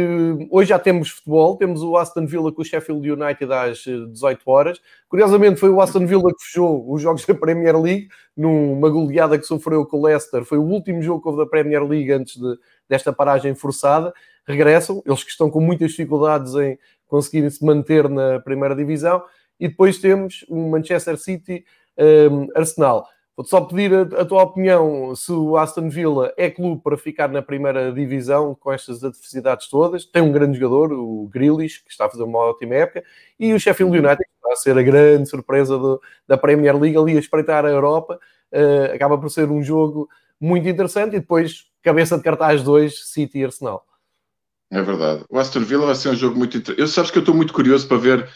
[0.53, 4.81] hoje já temos futebol, temos o Aston Villa com o Sheffield United às 18 horas.
[5.09, 8.07] Curiosamente foi o Aston Villa que fechou os jogos da Premier League,
[8.37, 10.45] numa goleada que sofreu com o Leicester.
[10.45, 12.57] Foi o último jogo que houve da Premier League antes de,
[12.89, 14.14] desta paragem forçada.
[14.47, 19.25] Regressam, eles que estão com muitas dificuldades em conseguirem se manter na primeira divisão.
[19.59, 21.64] E depois temos o Manchester City
[22.31, 23.09] um, Arsenal.
[23.37, 27.28] Vou-te só pedir a, a, tua opinião se o Aston Villa é clube para ficar
[27.28, 30.05] na primeira divisão com estas adversidades todas.
[30.05, 33.03] Tem um grande jogador, o Grealish, que está a fazer uma ótima época,
[33.39, 36.97] e o Sheffield United, que está a ser a grande surpresa do, da Premier League,
[36.97, 38.20] ali a espreitar a Europa.
[38.53, 40.09] Uh, acaba por ser um jogo
[40.41, 43.85] muito interessante e depois cabeça de cartaz 2, City e Arsenal.
[44.70, 45.24] É verdade.
[45.28, 46.80] O Aston Villa vai ser um jogo muito interessante.
[46.80, 48.28] Eu sabes que eu estou muito curioso para ver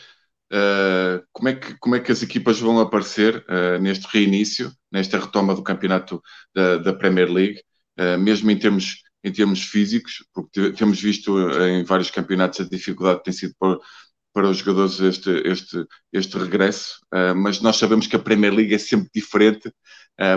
[0.51, 5.18] Uh, como, é que, como é que as equipas vão aparecer uh, neste reinício, nesta
[5.18, 6.22] retoma do campeonato
[6.55, 7.61] da, da Premier League,
[8.01, 13.18] uh, mesmo em termos, em termos físicos, porque temos visto em vários campeonatos a dificuldade
[13.18, 13.78] que tem sido para,
[14.32, 17.01] para os jogadores este, este, este regresso,
[17.36, 19.72] mas nós sabemos que a Premier League é sempre diferente,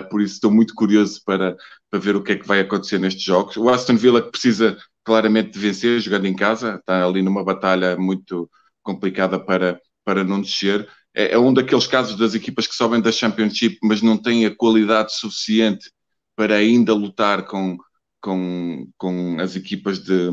[0.10, 1.56] por isso estou muito curioso para,
[1.90, 3.56] para ver o que é que vai acontecer nestes jogos.
[3.58, 7.96] O Aston Villa que precisa claramente de vencer, jogando em casa, está ali numa batalha
[7.96, 8.50] muito
[8.82, 10.88] complicada para, para não descer.
[11.14, 14.56] É, é, um daqueles casos das equipas que sobem da Championship, mas não têm a
[14.56, 15.92] qualidade suficiente
[16.36, 17.78] para ainda lutar com,
[18.22, 20.30] com, com as equipas de,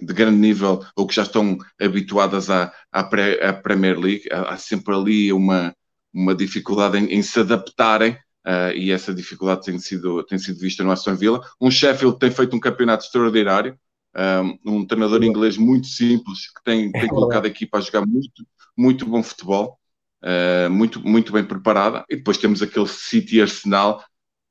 [0.00, 4.24] de grande nível ou que já estão habituadas à, à, pré, à Premier League.
[4.32, 5.74] Há, há, sempre ali uma,
[6.12, 8.16] uma dificuldade em, em se adaptarem.
[8.46, 11.40] Uh, e essa dificuldade tem sido, tem sido vista no Aston Villa.
[11.58, 13.78] Um Sheffield tem feito um campeonato extraordinário,
[14.16, 18.46] um, um treinador inglês muito simples, que tem, tem colocado a equipa a jogar muito,
[18.76, 19.78] muito bom futebol,
[20.22, 22.04] uh, muito, muito bem preparada.
[22.08, 24.04] E depois temos aquele City Arsenal,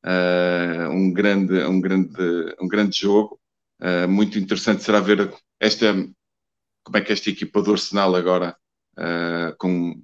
[0.05, 3.39] uh, um, grande, um, grande, um grande jogo.
[3.81, 5.93] Uh, muito interessante será ver esta,
[6.83, 8.55] como é que esta equipa do Arsenal agora,
[9.57, 9.99] com,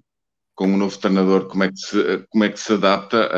[0.56, 3.30] com um novo treinador, como é que se, como é que se adapta.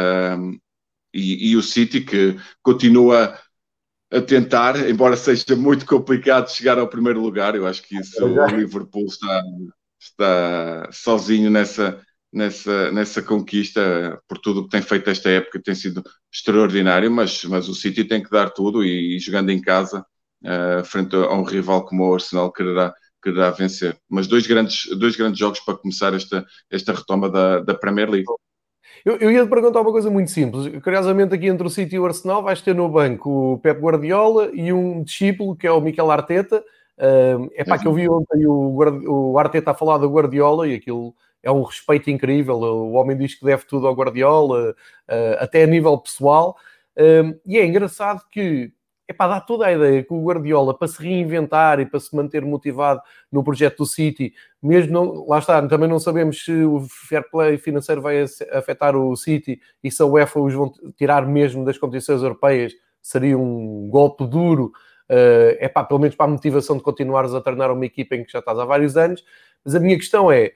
[1.14, 3.38] E, e, o City que continua
[4.12, 8.46] a tentar, embora seja muito complicado chegar ao primeiro lugar, eu acho que isso o
[8.48, 9.42] Liverpool está,
[9.98, 12.02] está sozinho nessa,
[12.32, 17.46] nessa, nessa conquista por tudo o que tem feito esta época, tem sido extraordinário, mas,
[17.46, 20.06] mas o City tem que dar tudo e, e jogando em casa,
[20.44, 22.94] uh, frente a um rival como o Arsenal, quererá,
[23.24, 23.98] quererá vencer.
[24.10, 28.28] Mas dois grandes, dois grandes jogos para começar esta, esta retoma da, da Premier League.
[29.04, 30.68] Eu, eu ia te perguntar uma coisa muito simples.
[30.84, 34.52] Curiosamente, aqui entre o City e o Arsenal, vais ter no banco o Pep Guardiola
[34.54, 36.64] e um discípulo que é o Mikel Arteta,
[36.98, 41.16] é pá, que eu vi ontem o, o Arteta a falar do Guardiola e aquilo
[41.42, 42.58] é um respeito incrível.
[42.58, 46.56] O homem diz que deve tudo ao Guardiola, uh, até a nível pessoal.
[47.46, 48.72] e é engraçado que
[49.12, 52.44] epá, dá toda a ideia que o Guardiola, para se reinventar e para se manter
[52.44, 53.02] motivado
[53.32, 57.58] no projeto do City, mesmo não, lá está, também não sabemos se o fair play
[57.58, 62.22] financeiro vai afetar o City e se a UEFA os vão tirar mesmo das competições
[62.22, 64.72] europeias, seria um golpe duro
[65.14, 68.24] é uh, pá, pelo menos para a motivação de continuares a treinar uma equipa em
[68.24, 69.22] que já estás há vários anos.
[69.64, 70.54] Mas a minha questão é: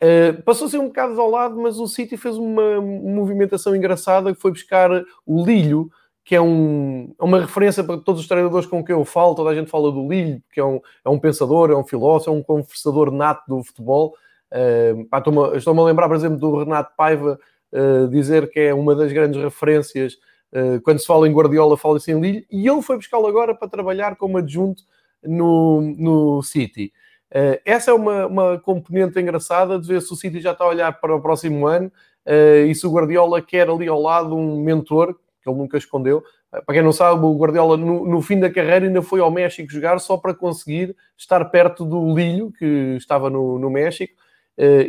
[0.00, 4.32] uh, passou a ser um bocado ao lado, mas o City fez uma movimentação engraçada
[4.32, 4.88] que foi buscar
[5.26, 5.90] o Lilho,
[6.24, 9.34] que é, um, é uma referência para todos os treinadores com quem eu falo.
[9.34, 12.30] Toda a gente fala do Lilho, que é um, é um pensador, é um filósofo,
[12.30, 14.14] é um conversador nato do futebol.
[14.52, 17.38] Uh, Estou-me estou a lembrar, por exemplo, do Renato Paiva
[17.72, 20.16] uh, dizer que é uma das grandes referências
[20.52, 23.68] eh, quando se fala em Guardiola, fala-se em Lille, e ele foi buscá-lo agora para
[23.68, 24.82] trabalhar como adjunto
[25.24, 26.92] no, no City.
[27.34, 30.68] Uh, essa é uma, uma componente engraçada de ver se o City já está a
[30.68, 31.90] olhar para o próximo ano
[32.26, 36.18] uh, e se o Guardiola quer ali ao lado um mentor, que ele nunca escondeu.
[36.52, 39.30] Uh, para quem não sabe, o Guardiola no, no, fim da carreira ainda foi ao
[39.30, 44.14] México jogar só para conseguir estar perto do Lilho, que estava no, no México,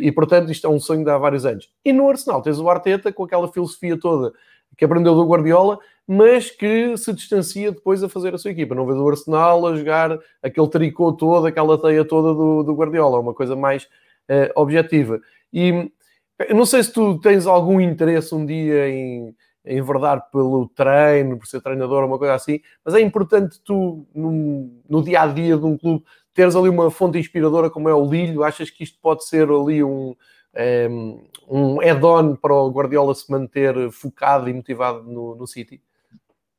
[0.00, 1.70] e portanto isto é um sonho de há vários anos.
[1.84, 4.32] E no Arsenal tens o Arteta com aquela filosofia toda
[4.76, 8.74] que aprendeu do Guardiola, mas que se distancia depois a fazer a sua equipa.
[8.74, 13.20] Não vês o Arsenal a jogar aquele tricô todo, aquela teia toda do, do Guardiola,
[13.20, 15.20] uma coisa mais uh, objetiva.
[15.52, 15.90] E
[16.50, 19.34] não sei se tu tens algum interesse um dia em
[19.64, 25.22] enverdar pelo treino, por ser treinador, uma coisa assim, mas é importante tu, no, dia
[25.22, 26.04] a dia de um clube,
[26.34, 28.44] teres ali uma fonte inspiradora como é o Lilho.
[28.44, 30.14] Achas que isto pode ser ali um,
[31.48, 35.80] um add-on para o Guardiola se manter focado e motivado no, no City?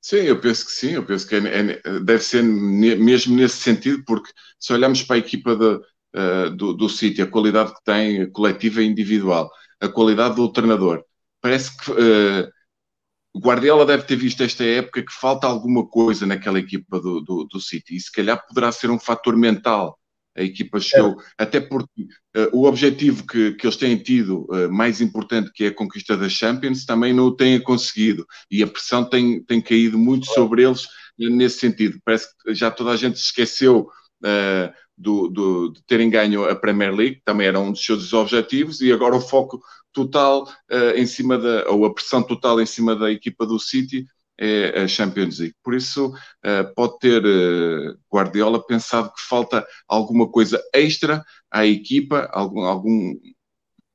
[0.02, 4.04] Sim, eu penso que sim, eu penso que é, é, deve ser mesmo nesse sentido,
[4.06, 8.30] porque se olharmos para a equipa de, uh, do, do City, a qualidade que tem
[8.30, 9.50] coletiva e individual,
[9.80, 11.04] a qualidade do treinador,
[11.42, 12.48] parece que uh,
[13.40, 17.60] Guardiola deve ter visto esta época que falta alguma coisa naquela equipa do, do, do
[17.60, 20.00] City, e se calhar poderá ser um fator mental
[20.38, 21.44] a equipa chegou, é.
[21.44, 22.02] até porque
[22.36, 26.18] uh, o objetivo que, que eles têm tido, uh, mais importante que é a conquista
[26.18, 30.64] das Champions, também não o têm conseguido e a pressão tem, tem caído muito sobre
[30.64, 31.98] eles uh, nesse sentido.
[32.04, 33.88] Parece que já toda a gente se esqueceu
[34.98, 38.92] do, do, de terem ganho a Premier League, também era um dos seus objetivos, e
[38.92, 39.62] agora o foco
[39.94, 40.46] total
[40.96, 44.06] em cima da, ou a pressão total em cima da equipa do City
[44.38, 45.56] é a Champions League.
[45.64, 52.30] Por isso, uh, pode ter uh, Guardiola pensado que falta alguma coisa extra à equipa,
[52.34, 53.14] algum, algum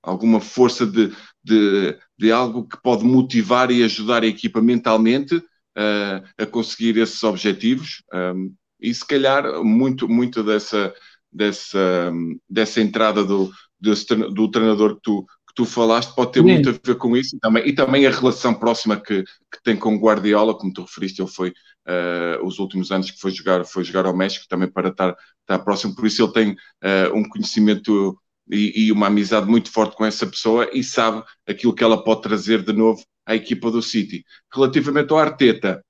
[0.03, 6.25] alguma força de, de, de, algo que pode motivar e ajudar a equipa mentalmente uh,
[6.39, 8.03] a conseguir esses objetivos.
[8.13, 10.95] Um, e se calhar muito, muito dessa,
[11.33, 12.13] dessa,
[12.49, 13.51] dessa entrada do,
[13.81, 16.47] desse, do treinador que tu, que tu falaste pode ter Sim.
[16.47, 19.77] muito a ver com isso e também, e também a relação próxima que, que tem
[19.77, 23.65] com o Guardiola, como tu referiste, ele foi uh, os últimos anos que foi jogar,
[23.65, 27.29] foi jogar ao México também para estar, estar próximo, por isso ele tem uh, um
[27.29, 28.17] conhecimento
[28.51, 32.23] e, e, uma amizade muito forte com essa pessoa e sabe aquilo que ela pode
[32.23, 34.25] trazer de novo à equipa do City.
[34.53, 35.85] Relativamente ao Arteta,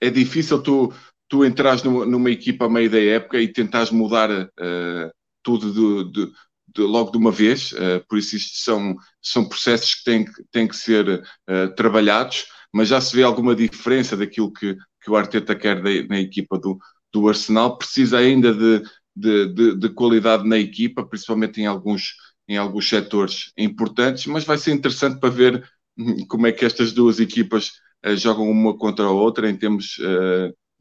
[0.00, 0.92] é difícil tu,
[1.28, 5.10] tu entrares numa, equipa a meio da época e tentares mudar uh,
[5.42, 6.32] tudo de, de,
[6.74, 10.68] de, logo de uma vez, uh, por isso isto são, são processos que têm, têm
[10.68, 15.54] que ser uh, trabalhados, mas já se vê alguma diferença daquilo que, que o Arteta
[15.54, 16.78] quer na equipa do,
[17.12, 18.82] do Arsenal, precisa ainda de,
[19.14, 22.14] de, de, de, qualidade na equipa, principalmente em alguns,
[22.48, 25.64] em alguns setores importantes, mas vai ser interessante para ver
[25.96, 27.72] hum, como é que estas duas equipas
[28.04, 29.98] uh, jogam uma contra a outra em termos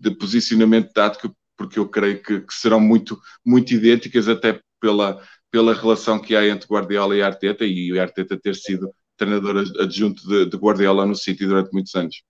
[0.03, 5.73] de posicionamento tático, porque eu creio que, que serão muito, muito idênticas até pela, pela
[5.73, 10.57] relação que há entre Guardiola e Arteta e Arteta ter sido treinador adjunto de, de
[10.57, 12.21] Guardiola no City durante muitos anos.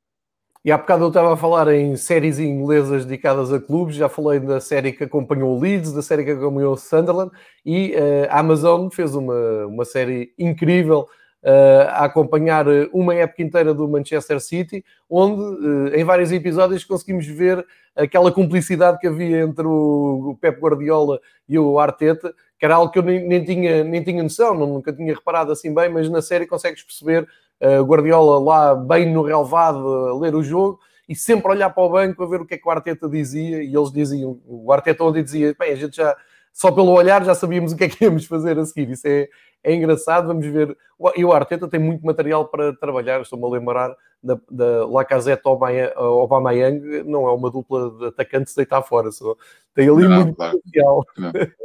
[0.66, 4.40] E há bocado eu estava a falar em séries inglesas dedicadas a clubes, já falei
[4.40, 7.32] da série que acompanhou o Leeds, da série que acompanhou o Sunderland,
[7.66, 11.06] e uh, a Amazon fez uma, uma série incrível
[11.44, 17.66] a acompanhar uma época inteira do Manchester City, onde uh, em vários episódios conseguimos ver
[17.96, 23.00] aquela cumplicidade que havia entre o Pep Guardiola e o Arteta, que era algo que
[23.00, 26.48] eu nem, nem, tinha, nem tinha noção, nunca tinha reparado assim bem, mas na série
[26.48, 27.28] consegues perceber
[27.62, 31.90] uh, Guardiola lá bem no relevado a ler o jogo e sempre olhar para o
[31.90, 35.04] banco a ver o que é que o Arteta dizia e eles diziam, o Arteta
[35.04, 36.16] onde dizia, bem, a gente já,
[36.54, 39.28] só pelo olhar já sabíamos o que é que íamos fazer a seguir, isso é,
[39.64, 40.78] é engraçado, vamos ver,
[41.18, 47.04] e o Arteta tem muito material para trabalhar, estou-me a lembrar da, da Lacazette Aubameyang,
[47.04, 49.36] não é uma dupla de atacantes deitar fora, só
[49.76, 50.58] tem ali não, muito claro.
[50.58, 51.04] potencial.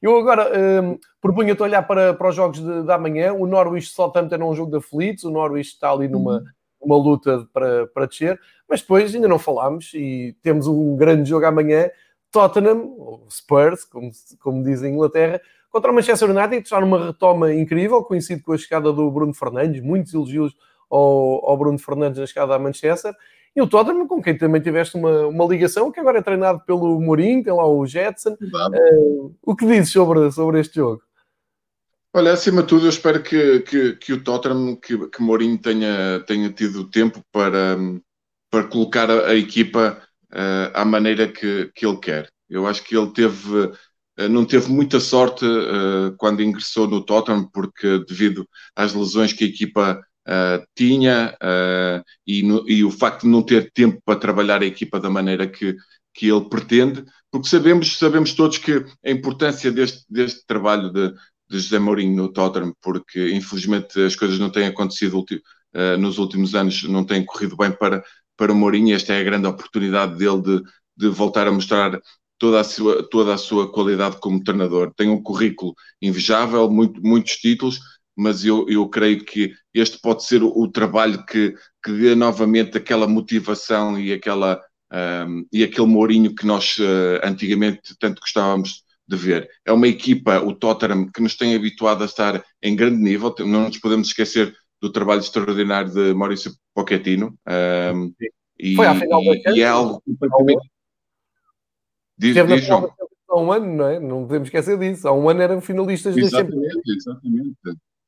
[0.00, 0.50] Eu agora
[0.82, 3.32] um, propunha-te olhar para, para os jogos de, de amanhã.
[3.32, 5.24] O Norwich Southampton é um jogo de aflitos.
[5.24, 6.44] O Norwich está ali numa uhum.
[6.80, 8.40] uma luta para, para descer.
[8.68, 11.90] Mas depois ainda não falámos e temos um grande jogo amanhã.
[12.30, 14.10] Tottenham, ou Spurs, como,
[14.40, 18.58] como diz em Inglaterra, contra o Manchester United, está numa retoma incrível, coincide com a
[18.58, 19.82] chegada do Bruno Fernandes.
[19.82, 20.54] Muitos elogios
[20.90, 23.14] ao, ao Bruno Fernandes na chegada a Manchester.
[23.54, 27.00] E o Tottenham, com quem também tiveste uma, uma ligação, que agora é treinado pelo
[27.00, 28.36] Mourinho, tem lá o Jetson.
[28.40, 31.02] Uh, o que dizes sobre, sobre este jogo?
[32.12, 36.20] Olha, acima de tudo, eu espero que, que, que o Tottenham, que, que Mourinho tenha,
[36.26, 37.76] tenha tido tempo para,
[38.50, 40.00] para colocar a, a equipa
[40.32, 42.28] uh, à maneira que, que ele quer.
[42.48, 47.48] Eu acho que ele teve, uh, não teve muita sorte uh, quando ingressou no Tottenham,
[47.52, 50.00] porque devido às lesões que a equipa
[50.76, 51.34] tinha
[52.24, 55.48] e, no, e, o facto de não ter tempo para trabalhar a equipa da maneira
[55.48, 55.74] que,
[56.14, 61.10] que ele pretende, porque sabemos, sabemos todos que a importância deste, deste trabalho de,
[61.48, 65.24] de José Mourinho no Tottenham, porque infelizmente as coisas não têm acontecido
[65.98, 68.04] nos últimos anos, não têm corrido bem para,
[68.40, 68.96] para o Mourinho.
[68.96, 70.62] Esta é a grande oportunidade dele de,
[70.96, 72.00] de voltar a mostrar
[72.38, 74.94] toda a sua, toda a sua qualidade como treinador.
[74.96, 77.78] Tem um currículo invejável, muito, muitos títulos,
[78.16, 83.06] mas eu, eu creio que este pode ser o, trabalho que, que dê novamente aquela
[83.06, 84.58] motivação e, aquela,
[85.26, 89.50] um, e aquele Mourinho que nós uh, antigamente tanto gostávamos de ver.
[89.66, 93.68] É uma equipa, o Tottenham, que nos tem habituado a estar em grande nível, não
[93.68, 97.38] nos podemos esquecer do trabalho extraordinário de Maurício Pochettino.
[97.94, 98.12] Um,
[98.58, 100.70] e, Foi à final e, e é algo completamente...
[102.18, 103.98] Diz, diz, há um ano, não é?
[103.98, 105.08] Não podemos esquecer disso.
[105.08, 106.96] Há um ano eram finalistas exatamente, da Champions.
[106.96, 107.56] Exatamente,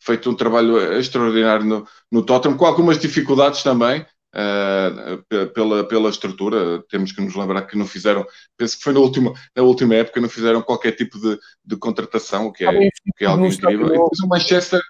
[0.00, 4.04] Feito um trabalho extraordinário no, no Tottenham, com algumas dificuldades também,
[4.34, 6.82] uh, pela, pela estrutura.
[6.90, 10.20] Temos que nos lembrar que não fizeram, penso que foi na última, na última época,
[10.20, 13.86] não fizeram qualquer tipo de, de contratação, o que é, ah, que é algo incrível.
[13.86, 14.80] E depois o Manchester.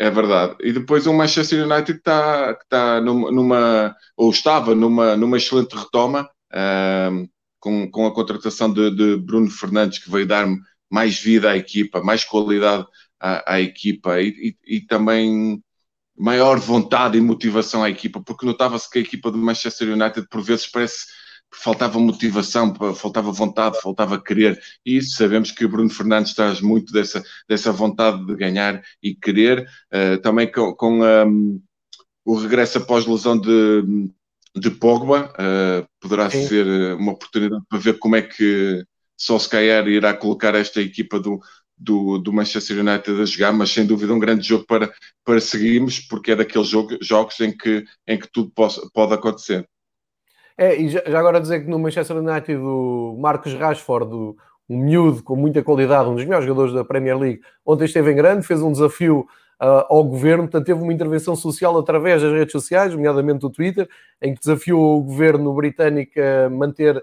[0.00, 0.56] É verdade.
[0.60, 6.26] E depois o Manchester United está, está numa, numa, ou estava numa, numa excelente retoma,
[6.54, 7.28] uh,
[7.58, 10.46] com, com a contratação de, de Bruno Fernandes, que veio dar
[10.90, 12.86] mais vida à equipa, mais qualidade
[13.20, 15.62] à, à equipa e, e, e, também
[16.16, 20.40] maior vontade e motivação à equipa, porque notava-se que a equipa do Manchester United por
[20.40, 21.08] vezes parece
[21.52, 27.22] faltava motivação, faltava vontade, faltava querer, e sabemos que o Bruno Fernandes traz muito dessa,
[27.48, 31.60] dessa vontade de ganhar e querer, uh, também com, com um,
[32.24, 34.10] o regresso após lesão de,
[34.56, 36.46] de Pogba, uh, poderá Sim.
[36.46, 38.84] ser uma oportunidade para ver como é que
[39.16, 41.40] Solskjaer irá colocar esta equipa do,
[41.76, 44.92] do, do, Manchester United a jogar, mas sem dúvida um grande jogo para,
[45.24, 49.68] para seguirmos, porque é daqueles jogo, jogos em que, em que tudo pode, pode acontecer.
[50.60, 54.36] É, e já, já, agora dizer que no Manchester United o Marcos Rashford, um
[54.68, 58.46] miúdo com muita qualidade, um dos melhores jogadores da Premier League, ontem esteve em grande,
[58.46, 59.20] fez um desafio
[59.58, 63.88] uh, ao governo, portanto teve uma intervenção social através das redes sociais, nomeadamente o Twitter,
[64.20, 67.02] em que desafiou o governo britânico a manter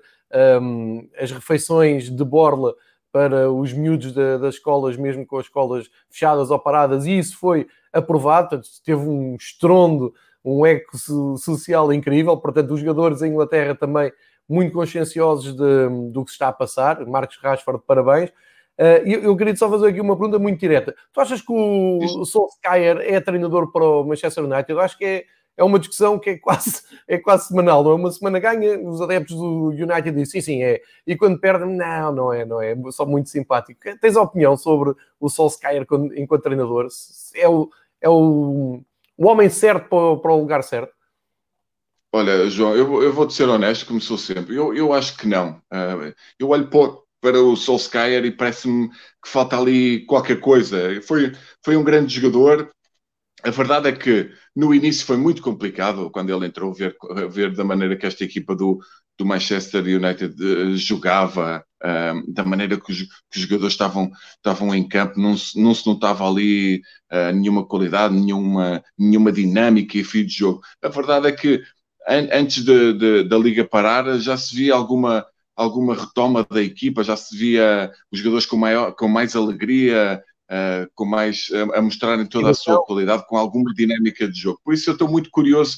[0.62, 2.76] um, as refeições de borla
[3.12, 7.36] para os miúdos de, das escolas, mesmo com as escolas fechadas ou paradas, e isso
[7.40, 10.14] foi aprovado, portanto, teve um estrondo,
[10.48, 10.98] um eco
[11.38, 14.12] social incrível, portanto, os jogadores em Inglaterra também
[14.48, 17.06] muito conscienciosos de, do que se está a passar.
[17.06, 18.30] Marcos Rashford, parabéns.
[18.80, 20.96] Uh, eu, eu queria só fazer aqui uma pergunta muito direta.
[21.12, 24.72] Tu achas que o Solskjaer é treinador para o Manchester United?
[24.72, 25.26] Eu acho que é
[25.58, 27.96] é uma discussão que é quase, é quase semanal, não é?
[27.96, 30.80] Uma semana ganha, os adeptos do United dizem sim, sim, é.
[31.06, 32.74] E quando perdem, não, não é, não é.
[32.74, 33.80] é só muito simpático.
[34.00, 35.86] Tens opinião sobre o Solskjaer
[36.16, 36.88] enquanto treinador?
[37.36, 37.70] É o,
[38.00, 38.82] é o,
[39.18, 40.94] o homem certo para, para o lugar certo?
[42.14, 44.56] Olha, João, eu, eu vou-te ser honesto, como sou sempre.
[44.56, 45.62] Eu, eu acho que não.
[45.72, 51.02] Uh, eu olho para, para o Solskjaer e parece-me que falta ali qualquer coisa.
[51.02, 52.72] Foi, foi um grande jogador,
[53.44, 56.96] a verdade é que no início foi muito complicado quando ele entrou ver,
[57.30, 58.80] ver da maneira que esta equipa do,
[59.18, 64.74] do Manchester United uh, jogava, uh, da maneira que os, que os, jogadores estavam, estavam
[64.74, 70.04] em campo, não se, não se notava ali uh, nenhuma qualidade, nenhuma, nenhuma dinâmica e
[70.04, 70.62] fio de jogo.
[70.82, 71.62] A verdade é que
[72.08, 75.26] an antes de, de, da liga parar já se via alguma,
[75.56, 80.90] alguma retoma da equipa, já se via os jogadores com, maior, com mais alegria, uh,
[80.96, 84.60] com mais, a, a mostrarem toda a sua qualidade, com alguma dinâmica de jogo.
[84.64, 85.78] Por isso eu estou muito curioso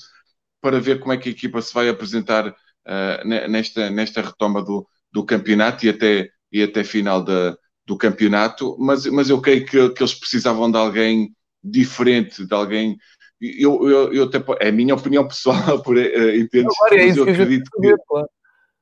[0.61, 4.87] para ver como é que a equipa se vai apresentar uh, nesta, nesta retoma do,
[5.11, 9.89] do campeonato e até, e até final da, do campeonato, mas, mas eu creio que,
[9.89, 12.97] que eles precisavam de alguém diferente, de alguém.
[13.41, 17.23] Eu, eu, eu até, é a minha opinião pessoal, por, uh, entendo, é mas eu
[17.23, 17.95] acredito que,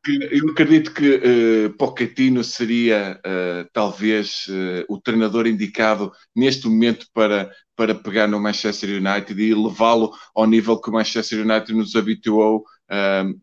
[0.08, 7.52] eu acredito que uh, Pochettino seria uh, talvez uh, o treinador indicado neste momento para,
[7.76, 12.64] para pegar no Manchester United e levá-lo ao nível que o Manchester United nos habituou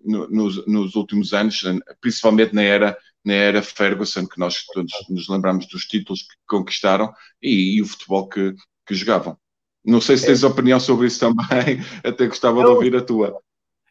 [0.04, 1.62] no, nos, nos, últimos anos,
[2.00, 7.12] principalmente na era, na era Ferguson, que nós todos nos lembramos dos títulos que conquistaram
[7.42, 8.54] e, e o futebol que,
[8.86, 9.36] que jogavam.
[9.84, 10.46] Não sei se tens é.
[10.46, 13.38] opinião sobre isso também, até gostava de ouvir a tua.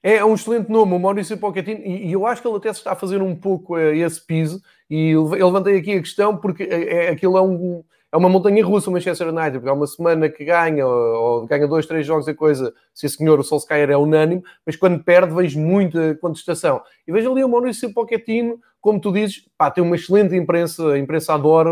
[0.02, 2.92] É um excelente nome, o Maurício Pochettino, e, eu acho que ele até se está
[2.92, 7.06] a fazer um pouco uh, esse piso, e eu levantei aqui a questão porque é,
[7.06, 7.84] é, aquilo é, um,
[8.14, 10.94] é uma montanha russa o Manchester United, porque há uma semana que ganha, ou,
[11.42, 15.04] ou ganha dois, três jogos a coisa, se senhor, o Solskjaer é unânime, mas quando
[15.04, 16.80] perde vejo muita contestação.
[17.08, 21.00] E vejo ali o Maurício Pochettino, como tu dizes, pá, tem uma excelente imprensa, a
[21.00, 21.72] imprensa adora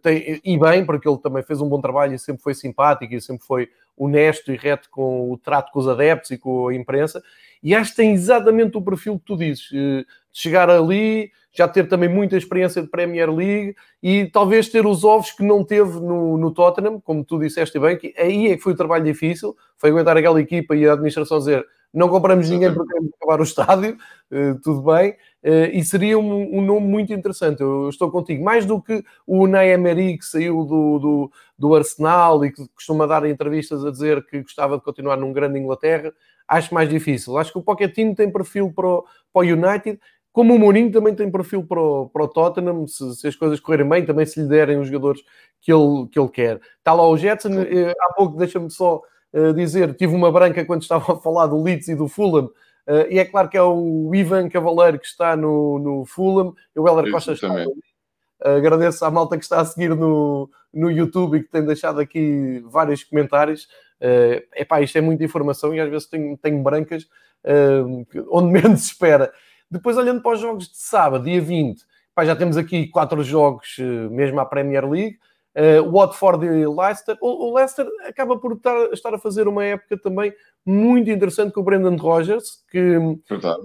[0.00, 3.20] tem, e bem, porque ele também fez um bom trabalho e sempre foi simpático e
[3.20, 7.20] sempre foi honesto e reto com o trato com os adeptos e com a imprensa.
[7.60, 11.88] E acho que tem exatamente o perfil que tu dizes, de chegar ali, já ter
[11.88, 16.38] também muita experiência de Premier League e talvez ter os ovos que não teve no,
[16.38, 19.90] no Tottenham, como tu disseste bem, que aí é que foi o trabalho difícil, foi
[19.90, 23.98] aguentar aquela equipa e a administração dizer não compramos ninguém porque queremos acabar o estádio,
[24.30, 25.12] uh, tudo bem,
[25.44, 29.42] uh, e seria um, um, nome muito interessante, eu estou contigo, mais do que o
[29.42, 34.24] Unai Emery que saiu do, do, do, Arsenal e que costuma dar entrevistas a dizer
[34.26, 36.14] que gostava de continuar num grande Inglaterra,
[36.48, 40.00] acho mais difícil, acho que o Pochettino tem perfil para o, para o United,
[40.32, 43.60] como o Mourinho também tem perfil para o, para o Tottenham, se, se, as coisas
[43.60, 45.22] correrem bem, também se lhe derem os jogadores
[45.60, 46.60] que ele, que ele quer.
[46.78, 49.02] Está lá o Jetson, eh, há pouco deixa-me só
[49.32, 53.06] uh, dizer, tive uma branca quando estava a falar do Leeds e do Fulham, uh,
[53.10, 56.88] e é claro que é o Ivan Cavaleiro que está no, no Fulham, e o
[56.88, 57.66] Heller Costa está ali.
[58.44, 62.60] Agradeço à malta que está a seguir no, no YouTube e que tem deixado aqui
[62.66, 63.68] vários comentários.
[64.00, 67.04] Uh, epá, isto é muita informação e às vezes tenho, tenho brancas
[67.44, 69.32] uh, onde menos espera.
[69.72, 71.82] Depois, olhando para os jogos de sábado, dia 20,
[72.14, 75.18] pá, já temos aqui quatro jogos, uh, mesmo à Premier League.
[75.56, 77.16] Uh, Watford e Leicester.
[77.20, 80.32] O, o Leicester acaba por estar, estar, a fazer uma época também
[80.64, 82.98] muito interessante com o Brendan Rodgers, que
[83.28, 83.62] Verdade.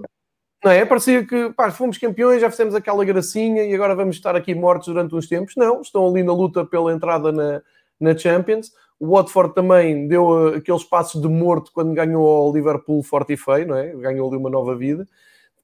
[0.64, 0.84] não é?
[0.86, 4.88] Parecia que pá, fomos campeões, já fizemos aquela gracinha e agora vamos estar aqui mortos
[4.88, 5.54] durante uns tempos.
[5.56, 7.62] Não, estão ali na luta pela entrada na,
[8.00, 8.70] na Champions.
[8.98, 13.36] O Watford também deu uh, aqueles passos de morto quando ganhou ao Liverpool forte e
[13.36, 13.94] feio, não é?
[13.94, 15.06] Ganhou ali uma nova vida.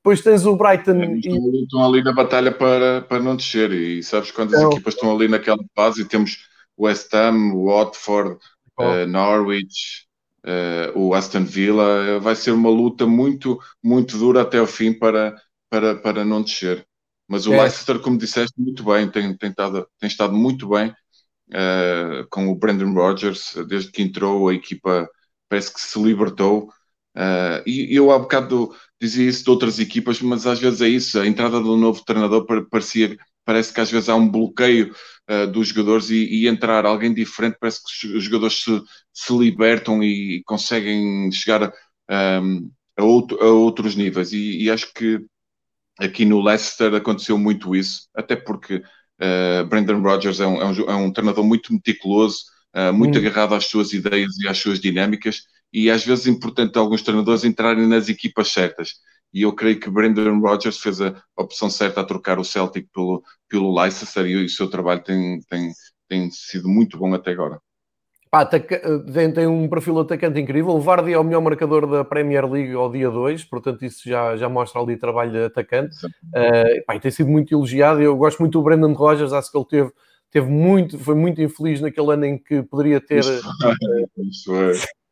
[0.05, 1.01] Depois tens o Brighton.
[1.01, 3.73] É, estão, ali, estão, ali, na batalha para, para não descer.
[3.73, 6.03] E sabes quantas então, equipas estão ali naquela fase?
[6.03, 6.47] E temos
[6.79, 8.37] West Ham, Watford,
[8.79, 8.85] oh.
[8.85, 10.07] uh, Norwich,
[10.45, 12.21] uh, o Aston Villa.
[12.21, 15.35] Vai ser uma luta muito, muito dura até o fim para,
[15.71, 16.87] para, para não descer.
[17.27, 17.63] Mas o é.
[17.63, 20.91] Leicester, como disseste, muito bem, tem, tem, estado, tem estado muito bem
[21.49, 23.55] uh, com o Brandon Rodgers.
[23.67, 25.09] Desde que entrou, a equipa
[25.49, 26.69] parece que se libertou.
[27.17, 28.75] Uh, e eu há bocado
[29.05, 31.21] dizia isso de outras equipas, mas às vezes é isso.
[31.21, 34.95] A entrada do novo treinador parecia, parece que às vezes há um bloqueio
[35.31, 38.83] uh, dos jogadores e, e, entrar alguém diferente parece que os jogadores se,
[39.13, 41.73] se libertam e conseguem chegar
[42.43, 44.33] um, a, outro, a, outros níveis.
[44.33, 45.21] E, e, acho que
[45.99, 50.91] aqui no Leicester aconteceu muito isso, até porque uh, Brendan Rodgers é um, é, um,
[50.91, 52.45] é um, treinador muito meticuloso,
[52.75, 53.21] uh, muito hum.
[53.21, 55.43] agarrado às suas ideias e às suas dinâmicas
[55.75, 58.93] e às vezes é importante alguns treinadores entrarem nas equipas certas.
[59.33, 63.21] E eu creio que Brendan Rodgers fez a opção certa a trocar o Celtic pelo,
[63.49, 65.73] pelo Leicester e o seu trabalho tem, tem,
[66.09, 67.59] tem sido muito bom até agora.
[68.31, 70.73] Pá, tem, tem, um perfil atacante incrível.
[70.73, 74.37] O Vardy é o melhor marcador da Premier League ao dia 2, portanto, isso já,
[74.37, 75.97] já mostra ali trabalho de atacante.
[76.07, 78.01] Uh, pá, tem sido muito elogiado.
[78.01, 79.93] Eu gosto muito do Brendan Rodgers, acho que ele teve,
[80.31, 83.21] teve muito, foi muito infeliz naquele ano em que poderia ter.
[83.21, 83.43] Isso,
[84.19, 84.73] isso é.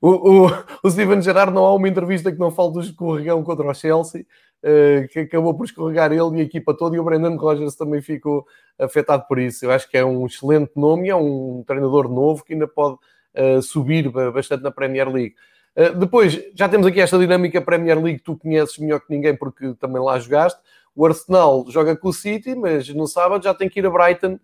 [0.00, 0.50] O, o,
[0.82, 4.26] o Steven Gerrard não há uma entrevista que não fale do escorregão contra o Chelsea,
[4.62, 8.00] uh, que acabou por escorregar ele e a equipa toda, e o Brendan Rodgers também
[8.00, 8.46] ficou
[8.78, 9.64] afetado por isso.
[9.64, 12.96] Eu acho que é um excelente nome, é um treinador novo que ainda pode
[13.34, 15.34] uh, subir bastante na Premier League.
[15.76, 19.74] Uh, depois, já temos aqui esta dinâmica Premier League, tu conheces melhor que ninguém porque
[19.74, 20.60] também lá jogaste.
[20.94, 24.38] O Arsenal joga com o City, mas no sábado já tem que ir a Brighton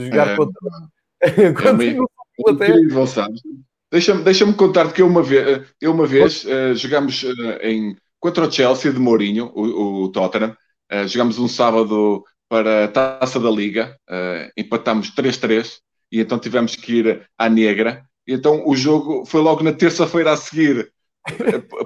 [0.00, 0.60] jogar é, contra.
[1.20, 3.42] É, contra é incrível, sabes?
[3.90, 8.46] Deixa-me deixa contar que eu uma vez, eu uma vez uh, jogamos uh, em, contra
[8.46, 10.54] o Chelsea de Mourinho, o, o Tottenham,
[10.92, 15.78] uh, jogamos um sábado para a Taça da Liga, uh, empatámos 3-3
[16.12, 18.04] e então tivemos que ir à Negra.
[18.26, 20.92] E então o jogo foi logo na terça-feira a seguir.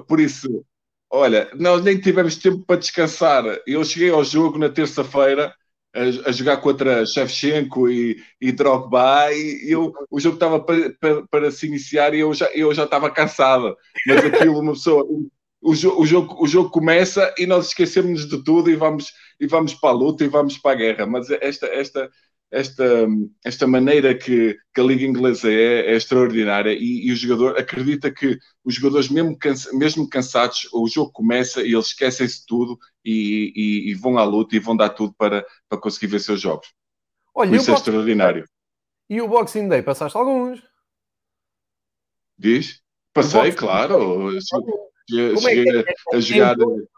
[0.07, 0.65] Por isso,
[1.09, 3.43] olha, nós nem tivemos tempo para descansar.
[3.65, 5.53] Eu cheguei ao jogo na terça-feira
[5.93, 11.27] a, a, jogar contra Shevchenko e, e Drogba e eu, o jogo estava para, para,
[11.27, 13.77] para, se iniciar e eu já, eu já estava cansado.
[14.07, 15.29] Mas aquilo, uma pessoa, o,
[15.71, 19.89] o, jogo, o jogo começa e nós esquecemos de tudo e vamos, e vamos para
[19.91, 21.05] a luta e vamos para a guerra.
[21.05, 22.09] Mas esta, esta,
[22.53, 23.07] esta,
[23.43, 28.11] esta maneira que, que a Liga Inglesa é, é extraordinária e, e, o jogador acredita
[28.11, 32.77] que os jogadores, mesmo, cansa, mesmo cansados, o jogo começa e eles esquecem-se de tudo
[33.03, 36.41] e, e, e, vão à luta e vão dar tudo para, para conseguir vencer os
[36.41, 36.67] jogos.
[37.33, 38.45] Olha, isso é extraordinário.
[39.09, 40.61] E o Boxing Day, passaste alguns?
[42.37, 42.81] Diz?
[43.11, 44.29] Passei, claro.
[45.09, 45.79] Cheguei, é
[46.13, 46.55] a, a jogar.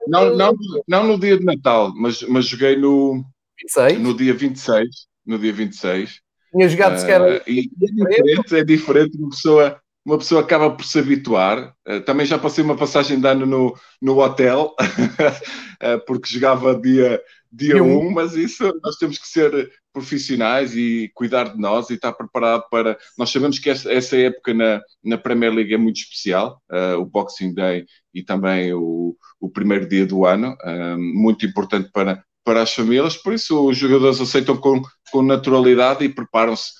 [0.07, 0.53] Não, não,
[0.85, 3.23] não no dia de Natal, mas, mas joguei no,
[3.57, 3.99] 26?
[4.01, 6.21] no dia 26 no dia 26.
[6.51, 7.21] Tinha jogado sequer.
[7.21, 11.73] Uh, e é diferente, é diferente, uma pessoa, uma pessoa acaba por se habituar.
[11.87, 17.21] Uh, também já passei uma passagem de ano no, no hotel, uh, porque jogava dia,
[17.51, 21.93] dia 1, um, mas isso nós temos que ser profissionais e cuidar de nós e
[21.93, 22.97] estar preparado para.
[23.17, 27.05] Nós sabemos que essa, essa época na, na Premier League é muito especial, uh, o
[27.05, 32.61] Boxing Day e também o, o primeiro dia do ano, uh, muito importante para, para
[32.61, 34.81] as famílias, por isso os jogadores aceitam com,
[35.11, 36.71] com naturalidade e preparam-se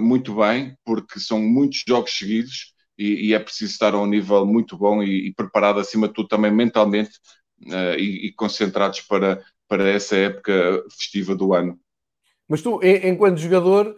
[0.00, 4.44] muito bem, porque são muitos jogos seguidos e, e, é preciso estar a um nível
[4.46, 7.12] muito bom e, e preparado acima de tudo também mentalmente
[7.66, 11.78] uh, e, e concentrados para, para essa época festiva do ano.
[12.48, 13.96] Mas tu, enquanto jogador,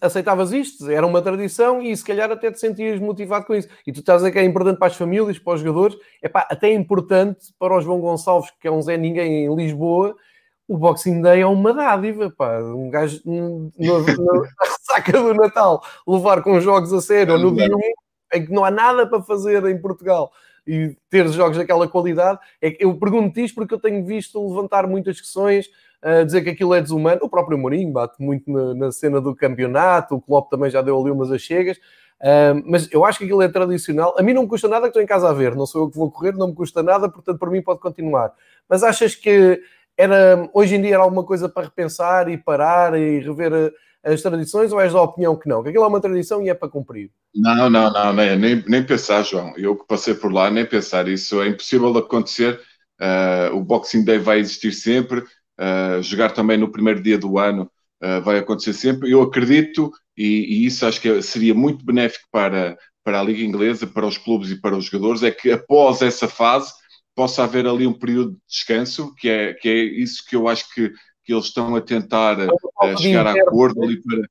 [0.00, 3.68] aceitavas isto, era uma tradição e se calhar até te sentias motivado com isso.
[3.86, 6.28] E tu estás a dizer que é importante para as famílias, para os jogadores, é
[6.28, 10.14] pá, até importante para o João Gonçalves, que é um Zé Ninguém em Lisboa,
[10.66, 12.60] o Boxing Day é uma dádiva, pá.
[12.60, 13.98] Um gajo na
[14.60, 18.64] ressaca do Natal levar com jogos a sério, ou no dia 1, em que não
[18.64, 20.32] há nada para fazer em Portugal
[20.66, 22.38] e ter jogos daquela qualidade.
[22.60, 25.68] É eu pergunto isto porque eu tenho visto levantar muitas questões
[26.02, 27.20] a dizer que aquilo é desumano.
[27.22, 31.00] O próprio Mourinho bate muito na, na, cena do campeonato, o Klopp também já deu
[31.00, 31.78] ali umas achegas.
[32.20, 34.14] Uh, mas eu acho que aquilo é tradicional.
[34.18, 35.90] A mim não me custa nada que estou em casa a ver, não sou eu
[35.90, 38.32] que vou correr, não me custa nada, portanto, para mim pode continuar.
[38.68, 39.60] Mas achas que
[39.96, 43.72] era, hoje em dia era alguma coisa para repensar e parar e rever
[44.04, 45.62] as tradições ou és da opinião que não?
[45.62, 47.10] Que aquilo é uma tradição e é para cumprir?
[47.34, 49.54] Não, não, não, nem, nem pensar, João.
[49.56, 51.08] Eu que passei por lá, nem pensar.
[51.08, 52.60] Isso é impossível acontecer.
[53.00, 55.20] Uh, o Boxing Day vai existir sempre.
[55.20, 57.70] Uh, jogar também no primeiro dia do ano
[58.02, 59.10] uh, vai acontecer sempre.
[59.10, 63.86] Eu acredito, e, e, isso acho que seria muito benéfico para, para a Liga Inglesa,
[63.86, 66.72] para os clubes e para os jogadores, é que após essa fase
[67.14, 70.72] possa haver ali um período de descanso, que é, que é isso que eu acho
[70.74, 70.90] que,
[71.24, 74.28] que eles estão a tentar uh, chegar a acordo ali para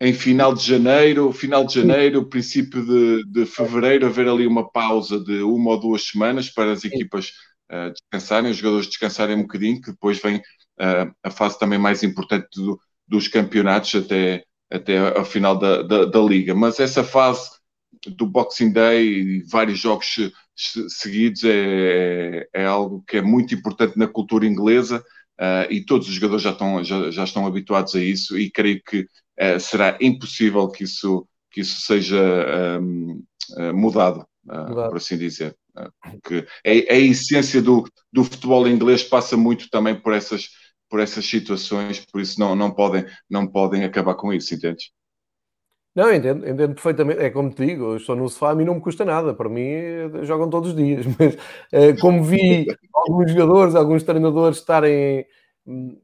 [0.00, 5.18] em final de janeiro, final de janeiro, princípio de, de fevereiro, haver ali uma pausa
[5.18, 7.30] de uma ou duas semanas para as equipas
[7.70, 12.02] uh, descansarem, os jogadores descansarem um bocadinho, que depois vem uh, a fase também mais
[12.02, 16.54] importante do, dos campeonatos até, até ao final da, da, da, liga.
[16.54, 17.48] Mas essa fase
[18.06, 20.16] do Boxing Day e vários jogos
[20.56, 25.04] seguidos é, é, algo que é muito importante na cultura inglesa
[25.40, 28.80] uh, e todos os jogadores já estão, já, já estão habituados a isso e creio
[28.82, 32.20] que uh, será impossível que isso, que isso seja
[32.80, 33.22] um,
[33.58, 35.56] uh, mudado, por assim dizer.
[36.02, 40.48] porque é, é, a essência do, do futebol inglês passa muito também por essas,
[40.88, 44.90] por essas situações, por isso não, não, podem, não podem acabar com isso, entendes?
[45.94, 47.20] Não, entendo, entendo perfeitamente.
[47.20, 49.32] É como te digo, eu estou no sofá, mim não me custa nada.
[49.32, 49.62] Para mim,
[50.22, 51.06] jogam todos os dias.
[51.18, 51.36] Mas
[51.72, 55.24] eh, como vi alguns jogadores, alguns treinadores estarem
[55.64, 55.96] hum,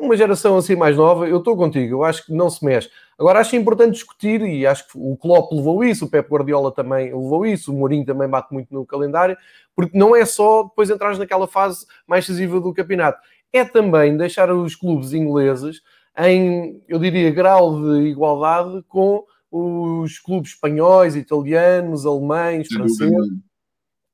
[0.00, 1.94] uma geração assim mais nova, eu estou contigo.
[1.96, 2.88] Eu acho que não se mexe.
[3.18, 7.06] Agora, acho importante discutir, e acho que o Klopp levou isso, o Pep Guardiola também
[7.06, 9.36] levou isso, o Mourinho também bate muito no calendário,
[9.74, 13.18] porque não é só depois entrar naquela fase mais decisiva do campeonato.
[13.52, 15.82] É também deixar os clubes ingleses
[16.18, 23.30] em, eu diria, grau de igualdade com os clubes espanhóis, italianos, alemães, franceses,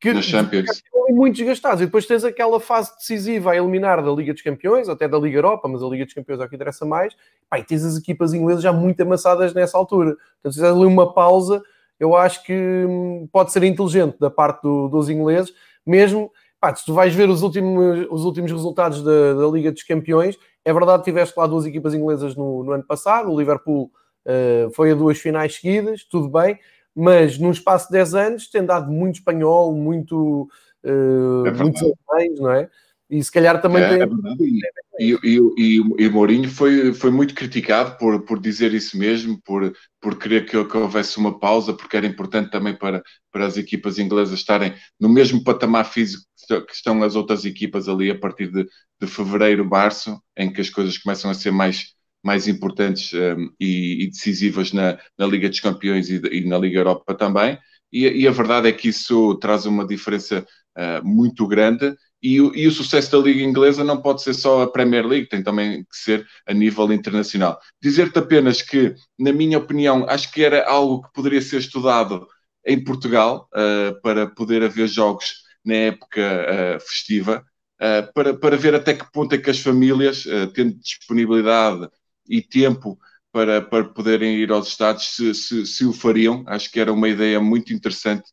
[0.01, 0.45] que estão
[1.11, 1.81] muito desgastados.
[1.81, 5.39] E depois tens aquela fase decisiva a eliminar da Liga dos Campeões, até da Liga
[5.39, 7.15] Europa, mas a Liga dos Campeões é o que interessa mais.
[7.49, 10.17] Pá, e tens as equipas inglesas já muito amassadas nessa altura.
[10.41, 11.63] Então, se fizeres ali uma pausa,
[12.01, 15.55] eu acho que hum, pode ser inteligente da parte do, dos ingleses,
[15.87, 16.33] mesmo.
[16.61, 20.37] Pá, se tu vais ver os últimos, os últimos resultados da, da Liga dos Campeões,
[20.65, 23.93] é verdade que tiveste lá duas equipas inglesas no, no ano passado, o Liverpool
[24.29, 26.59] uh, foi a duas finais seguidas, tudo bem,
[26.95, 30.49] mas num espaço de 10 anos tem dado muito espanhol, muito,
[30.85, 32.69] uh, é muitos alemães, não é?
[33.11, 34.03] E se calhar também é, tem.
[34.03, 34.07] É
[35.01, 39.73] e, e, e, e Mourinho foi, foi muito criticado por, por dizer isso mesmo, por,
[39.99, 43.03] por querer que, que houvesse uma pausa, porque era importante também para,
[43.33, 46.23] para as equipas inglesas estarem no mesmo patamar físico
[46.67, 48.67] que estão as outras equipas ali a partir de,
[49.01, 54.05] de fevereiro, março, em que as coisas começam a ser mais, mais importantes um, e,
[54.05, 57.59] e, decisivas na, na, Liga dos Campeões e, e na Liga Europa também.
[57.93, 60.47] E, e, a verdade é que isso traz uma diferença
[60.77, 61.95] uh, muito grande.
[62.23, 65.43] E, e, o sucesso da Liga Inglesa não pode ser só a Premier League, tem
[65.43, 67.59] também que ser a nível internacional.
[67.81, 72.27] Dizer-te apenas que, na minha opinião, acho que era algo que poderia ser estudado
[72.67, 77.45] em Portugal uh, para poder haver jogos na época uh, festiva,
[77.81, 81.89] uh, para, para ver até que ponto é que as famílias, uh, tendo disponibilidade
[82.29, 82.99] e tempo
[83.33, 86.45] para, para poderem ir aos Estados, se, se, se o fariam.
[86.47, 88.31] Acho que era uma ideia muito interessante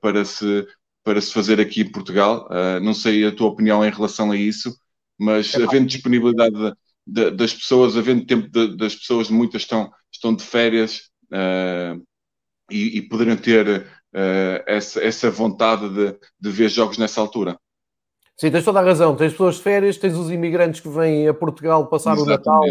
[0.00, 0.66] para, se,
[1.02, 2.48] para se fazer aqui em Portugal.
[2.82, 4.74] não sei a tua opinião em relação a isso,
[5.18, 6.72] mas é havendo disponibilidade de,
[7.06, 11.10] de, das pessoas, havendo tempo de, das pessoas, muitas estão, estão de férias
[12.70, 17.58] e, e poderiam ter uh, essa, essa vontade de, de ver jogos nessa altura.
[18.36, 19.14] Sim, tens toda a razão.
[19.14, 22.48] Tens pessoas de férias, tens os imigrantes que vêm a Portugal passar Exatamente.
[22.48, 22.62] o Natal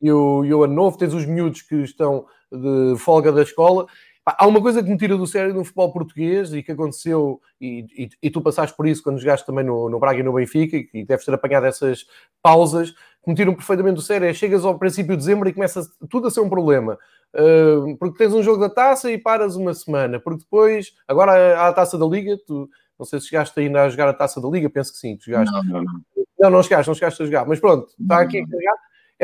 [0.00, 3.86] e o, e o Ano Novo, tens os miúdos que estão de folga da escola.
[4.26, 7.86] Há uma coisa que me tira do sério no futebol português e que aconteceu, e,
[7.96, 10.76] e, e tu passaste por isso quando jogaste também no, no Braga e no Benfica,
[10.94, 12.06] e deves ter apanhado essas
[12.42, 14.26] pausas, que me tiram perfeitamente do sério.
[14.26, 16.98] É chegas ao princípio de dezembro e começa tudo a ser um problema.
[17.34, 21.68] Uh, porque tens um jogo da taça e paras uma semana, porque depois, agora há
[21.68, 22.68] a taça da Liga, tu
[22.98, 25.24] não sei se chegaste ainda a jogar a taça da Liga, penso que sim, tu
[25.24, 25.52] jogaste.
[25.52, 26.00] Não, não, não.
[26.38, 28.74] Não, não chegaste, não chegaste a jogar, mas pronto, está aqui a carregar.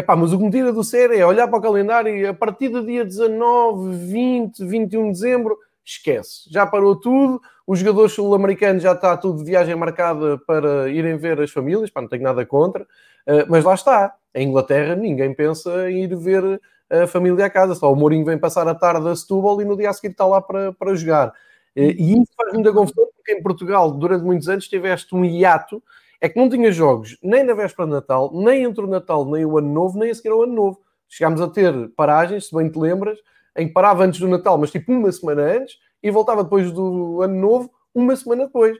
[0.00, 2.32] Epá, mas o que me tira do sério é olhar para o calendário e a
[2.32, 6.50] partir do dia 19, 20, 21 de dezembro, esquece.
[6.50, 11.38] Já parou tudo, os jogadores sul-americanos já está tudo de viagem marcada para irem ver
[11.38, 14.14] as famílias, pá, não tenho nada contra, uh, mas lá está.
[14.34, 18.38] Em Inglaterra ninguém pensa em ir ver a família à casa, só o Mourinho vem
[18.38, 21.28] passar a tarde a Setúbal e no dia a seguir está lá para, para jogar.
[21.76, 25.82] Uh, e isso faz muita confusão porque em Portugal, durante muitos anos, tiveste um hiato
[26.20, 29.44] é que não tinha jogos nem na véspera de Natal, nem entre o Natal, nem
[29.44, 30.80] o Ano Novo, nem a seguir ao Ano Novo.
[31.08, 33.18] Chegámos a ter paragens, se bem te lembras,
[33.56, 37.22] em que parava antes do Natal, mas tipo uma semana antes, e voltava depois do
[37.22, 38.76] Ano Novo, uma semana depois.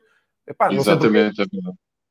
[0.47, 1.43] Epá, Exatamente.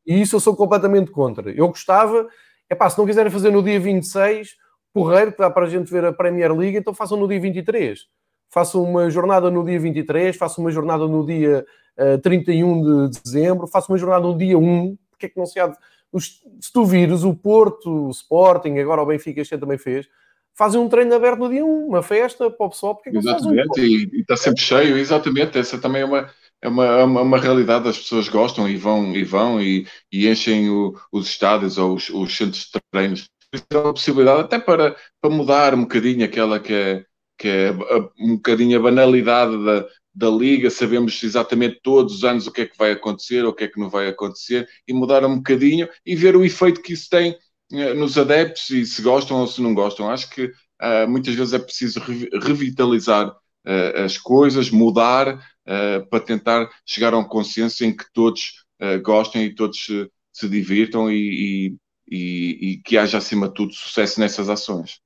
[0.05, 1.51] E isso eu sou completamente contra.
[1.51, 2.27] Eu gostava,
[2.69, 4.55] epá, se não quiserem fazer no dia 26,
[4.93, 8.07] porreiro, que dá para a gente ver a Premier League, então façam no dia 23.
[8.49, 11.63] Façam uma jornada no dia 23, façam uma jornada no dia
[11.97, 15.45] uh, eh, 31 de dezembro, façam uma jornada no dia 1, porque é que não
[15.45, 15.75] se há de...
[16.19, 20.07] Se tu vires o Porto, o Sporting, agora o Benfica, este também fez,
[20.57, 22.95] fazem um treino aberto no dia 1, uma festa para o pessoal.
[22.95, 25.59] Porque é exatamente, um e, está sempre cheio, exatamente.
[25.59, 26.29] Essa também é uma,
[26.61, 30.27] é uma, é uma, uma, realidade, as pessoas gostam e vão e vão e, e
[30.27, 33.29] enchem o, os estádios ou os, os, centros de treinos.
[33.53, 37.05] Isso é uma possibilidade até para, para mudar um bocadinho aquela que é,
[37.37, 37.71] que é
[38.19, 42.65] um bocadinho a banalidade da, da Liga, sabemos exatamente todos os anos o que é
[42.65, 46.15] que vai acontecer, o que é que não vai acontecer, e mudar um bocadinho e
[46.15, 47.37] ver o efeito que isso tem
[47.71, 50.09] uh, nos adeptos e se gostam ou se não gostam.
[50.09, 55.39] Acho que uh, muitas vezes é preciso re revitalizar uh, as coisas, mudar
[56.09, 58.65] para tentar chegar a um consenso em que todos
[59.03, 61.75] gostem e todos se, se divirtam e, e,
[62.09, 64.99] e, e que haja acima de tudo sucesso nessas ações.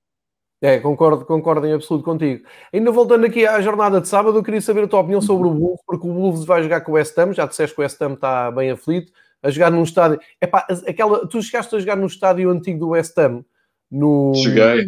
[0.64, 2.46] É, concordo, concordo em absoluto contigo.
[2.72, 5.54] Ainda voltando aqui à jornada de sábado, eu queria saber a tua opinião sobre o
[5.54, 8.02] Wolves, porque o Wolves vai jogar com o West Ham, já disseste que o West
[8.02, 9.12] Ham está bem aflito,
[9.42, 10.22] a jogar num estádio...
[10.40, 11.28] Epá, aquela...
[11.28, 13.44] Tu chegaste a jogar no estádio antigo do West Ham?
[13.92, 14.32] No...
[14.36, 14.86] Cheguei,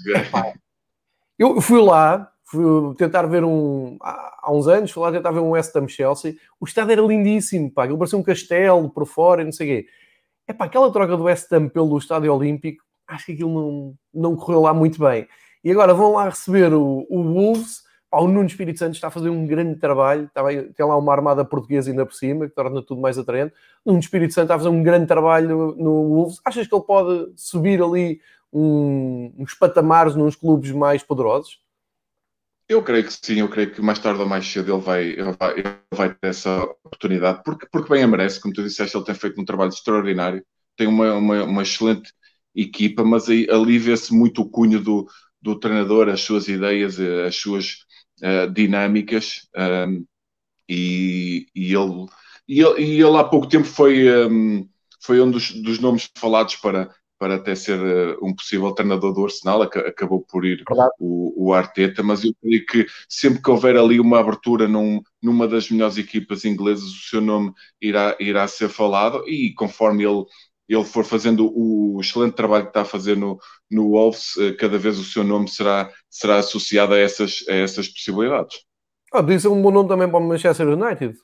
[0.00, 0.22] cheguei.
[0.22, 0.52] Epá,
[1.36, 3.98] eu fui lá, fui tentar ver um...
[4.00, 7.72] Há uns anos, fui lá tentar ver um West Ham Chelsea, o estádio era lindíssimo,
[7.72, 9.88] pá, ele parecia um castelo por fora e não sei o quê.
[10.46, 14.60] Epá, aquela troca do West Ham pelo estádio olímpico, acho que aquilo não, não correu
[14.60, 15.26] lá muito bem.
[15.64, 17.82] E agora vão lá receber o, o Wolves.
[18.10, 20.30] O Nuno Espírito Santo está a fazer um grande trabalho.
[20.46, 23.52] Bem, tem lá uma armada portuguesa ainda por cima, que torna tudo mais atraente.
[23.84, 26.40] O Nuno Espírito Santo está a fazer um grande trabalho no Wolves.
[26.44, 28.20] Achas que ele pode subir ali
[28.52, 31.60] um, uns patamares nos clubes mais poderosos?
[32.68, 35.32] Eu creio que sim, eu creio que mais tarde ou mais cedo ele vai, ele
[35.32, 39.06] vai, ele vai ter essa oportunidade, porque, porque bem a merece, como tu disseste, ele
[39.06, 40.44] tem feito um trabalho extraordinário,
[40.76, 42.12] tem uma, uma, uma excelente
[42.60, 45.06] equipa, mas aí, ali vê-se muito o cunho do,
[45.40, 47.84] do treinador, as suas ideias, eh, as suas
[48.22, 50.04] uh, dinâmicas, um,
[50.68, 52.06] e, e, ele,
[52.46, 54.68] e, ele, e ele há pouco tempo foi, um,
[55.00, 59.24] foi um dos, dos nomes falados para, para até ser uh, um possível treinador do
[59.24, 60.62] Arsenal, acabou por ir
[60.98, 65.48] o, o, Arteta, mas eu creio que sempre que houver ali uma abertura num, numa
[65.48, 70.24] das melhores equipas inglesas, o seu nome irá, irá ser falado e conforme ele
[70.68, 73.40] ele for fazendo o excelente trabalho que está a fazer no,
[73.70, 77.88] no Wolves, eh, cada vez o seu nome será, será associado a essas, a essas
[77.88, 78.58] possibilidades.
[79.12, 81.16] Ah, ser um bom nome também para o Manchester United.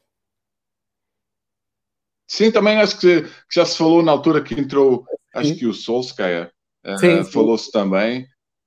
[2.26, 5.74] Sim, também acho que, que já se falou na altura que entrou, acho que o
[5.74, 6.50] Solskjaer
[6.86, 8.26] uh, falou-se também.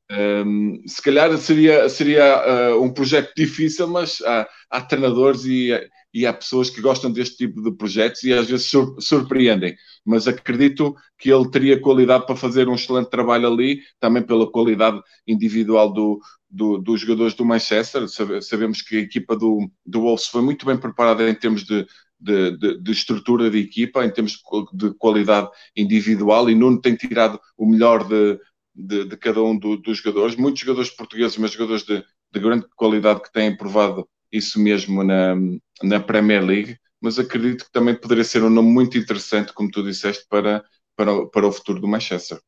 [0.10, 5.74] Um, se calhar seria, seria uh, um projeto difícil, mas há, há treinadores e,
[6.18, 9.76] e há pessoas que gostam deste tipo de projetos e às vezes sur surpreendem.
[10.03, 14.99] Mas acredito que ele teria qualidade para fazer um excelente trabalho ali, também pela qualidade
[15.28, 18.07] individual do, do, dos jogadores do Manchester.
[18.41, 21.86] Sabemos que a equipa do, do Wolves foi muito bem preparada em termos de,
[22.20, 24.41] de, de, de, estrutura de equipa, em termos
[24.74, 28.39] de qualidade individual, e Nuno tem tirado o melhor de,
[28.74, 30.36] de, cada um do, dos jogadores.
[30.36, 32.03] Muitos jogadores portugueses, mas jogadores de
[32.39, 34.07] grande qualidade que têm provado
[34.38, 35.36] isso mesmo na,
[35.84, 39.84] na Premier League, mas acredito que também poderia ser um nome muito interessante, como tu
[39.84, 40.64] disseste, para,
[40.96, 42.40] para, para o futuro do Manchester.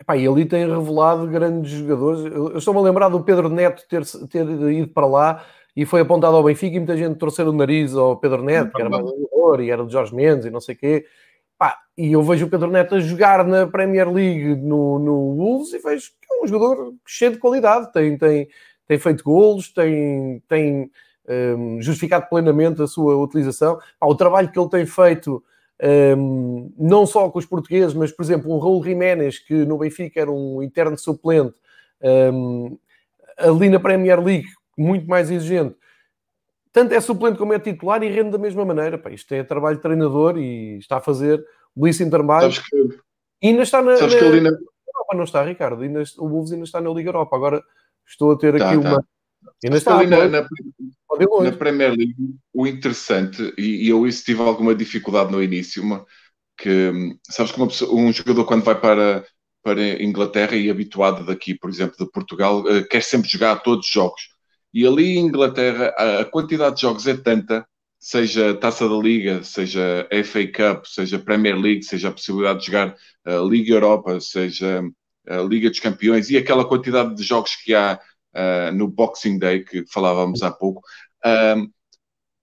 [0.00, 2.24] Epá, e ali tem revelado grandes jogadores.
[2.26, 6.36] Eu estou-me a lembrar do Pedro Neto ter, ter ido para lá e foi apontado
[6.36, 9.60] ao Benfica e muita gente torcer o nariz ao Pedro Neto, que era mais jogador
[9.62, 11.06] e era do Jorge Mendes e não sei o quê.
[11.96, 15.78] E eu vejo o Pedro Neto a jogar na Premier League no, no Wolves e
[15.78, 18.48] vejo que é um jogador cheio de qualidade, tem, tem,
[18.86, 20.90] tem feito golos, tem, tem
[21.28, 23.78] um, justificado plenamente a sua utilização.
[23.98, 25.42] Pá, o trabalho que ele tem feito
[26.18, 30.20] um, não só com os portugueses, mas, por exemplo, o Raul Jiménez, que no Benfica
[30.20, 31.54] era um interno suplente,
[32.32, 32.78] um,
[33.36, 35.76] ali na Premier League, muito mais exigente,
[36.72, 38.98] tanto é suplente como é titular e rende da mesma maneira.
[38.98, 41.42] Pá, isto é trabalho de treinador e está a fazer
[41.74, 42.52] belíssimo trabalho.
[42.52, 42.76] Sabes que,
[43.42, 44.50] e ainda está na, sabes na, que ali na...
[44.50, 45.82] Europa, não está, Ricardo?
[45.82, 47.34] Ainda, o Wolves ainda está na Liga Europa.
[47.34, 47.62] Agora
[48.06, 48.88] estou a ter tá, aqui tá.
[48.90, 49.04] uma.
[49.64, 52.14] Ainda está ali na, na, na, Premier League.
[52.52, 56.04] O interessante, e, e, eu isso tive alguma dificuldade no início, uma,
[56.58, 59.24] que sabes que pessoa, um jogador quando vai para,
[59.62, 63.92] para Inglaterra e habituado daqui, por exemplo, de Portugal, uh, quer sempre jogar todos os
[63.92, 64.36] jogos
[64.76, 67.66] e ali em Inglaterra a quantidade de jogos é tanta,
[67.98, 72.94] seja Taça da Liga, seja FA Cup, seja Premier League, seja a possibilidade de jogar
[73.24, 74.82] a Liga Europa, seja
[75.26, 77.98] a Liga dos Campeões e aquela quantidade de jogos que há
[78.36, 80.82] uh, no Boxing Day, que falávamos há pouco,
[81.24, 81.68] um,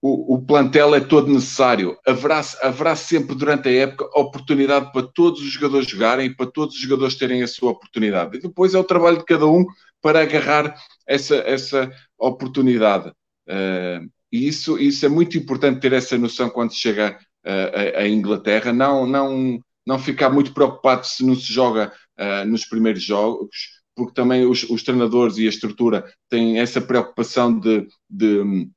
[0.01, 1.97] o, o, plantel é todo necessário.
[2.05, 6.75] Haverá, haverá sempre durante a época oportunidade para todos os jogadores jogarem e para todos
[6.75, 8.37] os jogadores terem a sua oportunidade.
[8.37, 9.65] E depois é o trabalho de cada um
[10.01, 10.75] para agarrar
[11.07, 11.89] essa, essa
[12.19, 13.09] oportunidade.
[13.47, 18.07] Uh, e isso, isso é muito importante ter essa noção quando chega uh, a, a,
[18.09, 23.82] Inglaterra, não, não, não ficar muito preocupado se não se joga uh, nos primeiros jogos,
[23.95, 28.67] porque também os, os, treinadores e a estrutura têm essa preocupação de, de,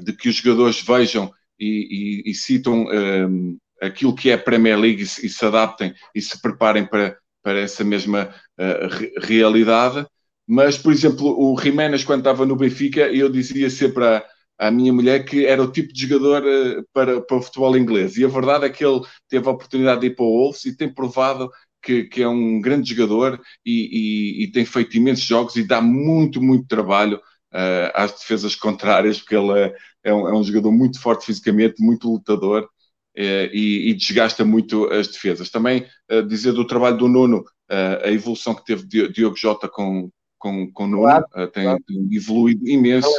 [0.00, 4.78] de que os jogadores vejam e, e, e citam um, aquilo que é a Premier
[4.78, 10.06] League e se, e se, adaptem e se preparem para, para essa mesma uh, realidade.
[10.46, 14.24] Mas, por exemplo, o Jiménez, quando estava no Benfica, eu dizia sempre à,
[14.58, 18.16] à minha mulher que era o tipo de jogador uh, para, para o futebol inglês.
[18.16, 20.76] E a verdade é que ele teve a oportunidade de ir para o Wolves e
[20.76, 21.50] tem provado
[21.82, 25.80] que, que, é um grande jogador e, e, e, tem feito imensos jogos e dá
[25.80, 27.18] muito, muito trabalho
[27.52, 29.74] uh, às defesas contrárias, porque ele é,
[30.04, 34.86] é, um, é, um, jogador muito forte fisicamente, muito lutador uh, e, e, desgasta muito
[34.92, 35.50] as defesas.
[35.50, 40.72] Também uh, dizer do trabalho do Nuno, a evolução que teve Diogo Jota com, com,
[40.72, 41.84] com Nuno, claro, tem, claro.
[41.86, 43.10] tem, evoluído imenso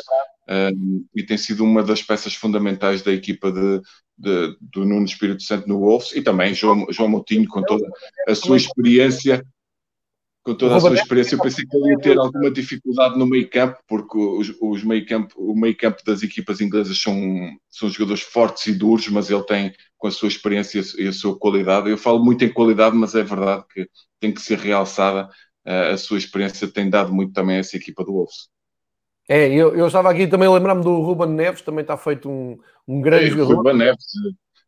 [0.49, 3.81] uh, e tem sido uma das peças fundamentais da equipa de,
[4.17, 7.87] de, do Nuno Espírito Santo no Wolves e também João, João Moutinho com toda
[8.27, 9.45] a sua experiência
[10.41, 13.47] com toda a sua experiência, eu pensei que ele ia ter alguma dificuldade no meio
[13.49, 17.13] campo, porque os, os meio campo, o meio campo das equipas inglesas são,
[17.69, 21.37] são jogadores fortes e duros, mas ele tem, com a sua experiência e a sua
[21.37, 23.87] qualidade, eu falo muito em qualidade, mas é verdade que
[24.19, 25.29] tem que ser realçada
[25.65, 28.49] a sua experiência tem dado muito também a essa equipa do Wolves.
[29.31, 32.57] É, eu, eu estava aqui também a lembrar-me do Ruben Neves, também está feito um,
[32.87, 33.57] um grande é, jogador.
[33.57, 34.05] Ruben Neves,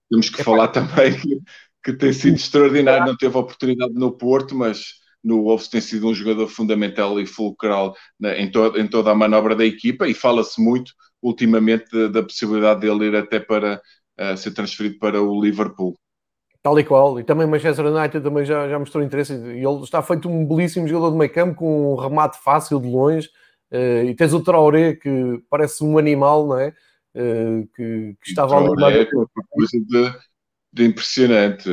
[0.07, 0.73] temos que é, falar pá.
[0.81, 1.39] também que,
[1.83, 6.13] que, tem sido extraordinário, não teve oportunidade no Porto, mas no Wolves tem sido um
[6.13, 10.61] jogador fundamental e fulcral na, em, to, em toda a manobra da equipa e fala-se
[10.61, 13.81] muito ultimamente da, da, possibilidade dele ir até para
[14.19, 15.95] uh, ser transferido para o Liverpool.
[16.61, 17.19] Tal e qual.
[17.19, 19.33] E também o Manchester United também já, já mostrou interesse.
[19.33, 22.87] E ele está feito um belíssimo jogador de meio campo com um remate fácil de
[22.87, 23.27] longe.
[23.71, 26.73] Uh, e tens o Traoré que parece um animal, não é?
[27.15, 28.99] Uh, que, que, estava ali.
[28.99, 29.05] É
[29.49, 30.13] coisa de,
[30.73, 31.69] de, impressionante.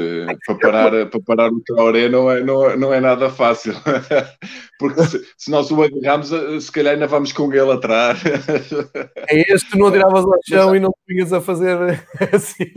[0.47, 3.75] para, parar, para parar o Traoré não é, não, é, não é nada fácil.
[4.79, 8.21] Porque se, se, nós o agarramos, eh, se calhar ainda vamos com ele atrás.
[9.29, 11.77] É este que não tiravas ao chão e não vinhas a fazer
[12.33, 12.73] assim.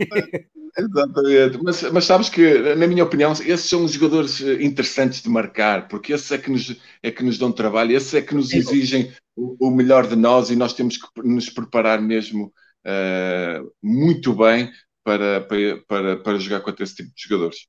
[0.76, 5.28] Exatamente, mas, mas sabes que, na minha opinião, esses são os jogadores eh, interessantes de
[5.28, 8.52] marcar, porque esses é que nos, é que nos dão trabalho, esses é que nos
[8.54, 12.52] exigem o, o melhor de nós e nós temos que nos preparar mesmo
[12.86, 14.70] uh, muito bem
[15.04, 17.66] para, para, para jogar contra esse tipo de jogadores.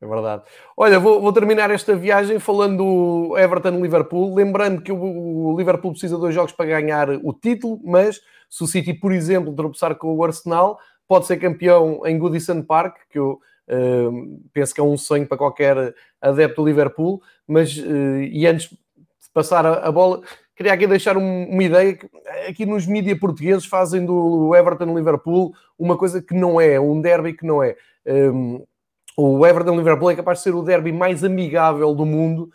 [0.00, 0.44] É verdade.
[0.76, 6.14] Olha, vou, vou, terminar esta viagem falando do Everton-Liverpool, lembrando que o, o Liverpool precisa
[6.14, 10.14] de dois jogos para ganhar o título, mas se o City, por exemplo, tropeçar com
[10.14, 10.78] o Arsenal,
[11.08, 15.38] pode ser campeão em Goodison Park, que eu uh, penso que é um sonho para
[15.38, 18.78] qualquer adepto do Liverpool, mas uh, e antes de
[19.32, 20.20] passar a, a bola,
[20.54, 22.08] queria aqui deixar um, uma ideia que
[22.46, 27.46] aqui nos mídias portugueses fazem do Everton-Liverpool uma coisa que não é, um derby que
[27.46, 27.76] não é.
[28.06, 28.64] Um,
[29.16, 32.50] o Everton-Liverpool é capaz de ser o derby mais amigável do mundo,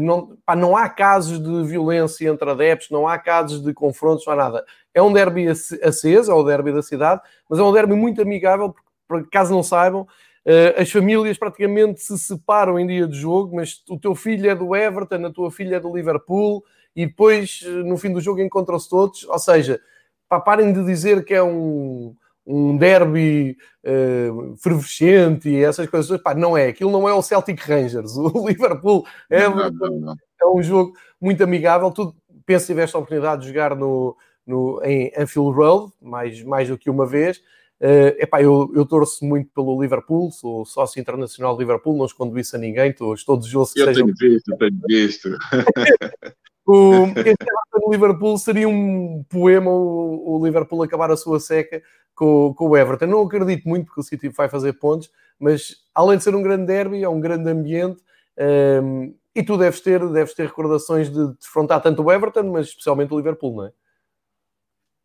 [0.00, 4.32] não, pá, não, há casos de violência entre adeptos, não há casos de confrontos, não
[4.34, 4.64] há nada.
[4.94, 8.74] É um derby aceso, é o derby da cidade, mas é um derby muito amigável,
[9.08, 13.82] porque, caso não saibam, uh, as famílias praticamente se separam em dia de jogo, mas
[13.88, 16.62] o teu filho é do Everton, a tua filha é do Liverpool,
[16.94, 19.24] e depois, no fim do jogo, encontram-se todos.
[19.24, 19.80] Ou seja,
[20.28, 22.14] pá, parem de dizer que é um,
[22.46, 26.20] um derby uh, fervescente e essas coisas.
[26.20, 28.12] Pá, não é, aquilo não é o Celtic Rangers.
[28.16, 30.16] O Liverpool é, não, não, não.
[30.40, 31.90] é um jogo muito amigável.
[31.90, 32.14] Tu
[32.44, 34.16] penso que tiveste a oportunidade de jogar no,
[34.46, 37.38] no, em Anfield Road, mais, mais do que uma vez.
[37.80, 42.38] Uh, epá, eu, eu torço muito pelo Liverpool, sou sócio internacional de Liverpool, não escondo
[42.38, 44.06] isso a ninguém, estou, estou desejoso que Eu sejam...
[44.06, 45.28] tenho visto, tenho visto.
[46.64, 47.44] o, este
[47.74, 51.82] no Liverpool seria um poema o, o, Liverpool acabar a sua seca
[52.14, 53.06] com, com o Everton.
[53.06, 56.66] Não acredito muito porque o City vai fazer pontos, mas além de ser um grande
[56.66, 58.02] derby, é um grande ambiente
[58.38, 62.68] um, ehm, e tu deves ter, deves ter recordações de defrontar tanto o Everton, mas
[62.68, 63.72] especialmente o Liverpool, não é?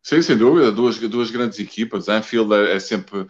[0.02, 2.08] Sim, sem dúvida, duas, duas grandes equipas.
[2.08, 3.26] Anfield é, é sempre,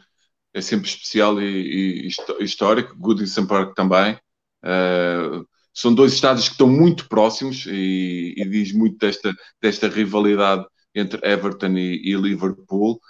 [0.53, 4.15] é sempre especial e, e histórico, Goodison Park também.
[4.63, 9.33] Uh, são dois estádios que estão muito próximos e, e, diz muito desta,
[9.63, 13.01] desta rivalidade entre Everton e, e Liverpool.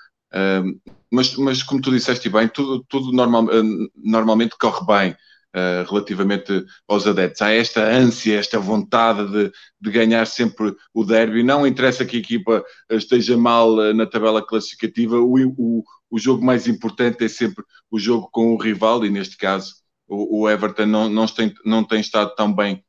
[1.10, 5.16] Mas, mas, como tu disseste bem, tudo, tudo normal, uh, normalmente corre bem.
[5.56, 7.40] Uh, relativamente aos adeptos.
[7.40, 9.50] Há esta ânsia, esta vontade de,
[9.80, 11.42] de, ganhar sempre o derby.
[11.42, 16.44] Não interessa que a equipa esteja mal uh, na tabela classificativa, o, o, o, jogo
[16.44, 19.76] mais importante é sempre o jogo com o rival, e neste caso
[20.06, 22.84] o, o Everton não, não, tem, não tem estado tão bem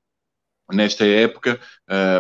[0.72, 1.60] nesta época,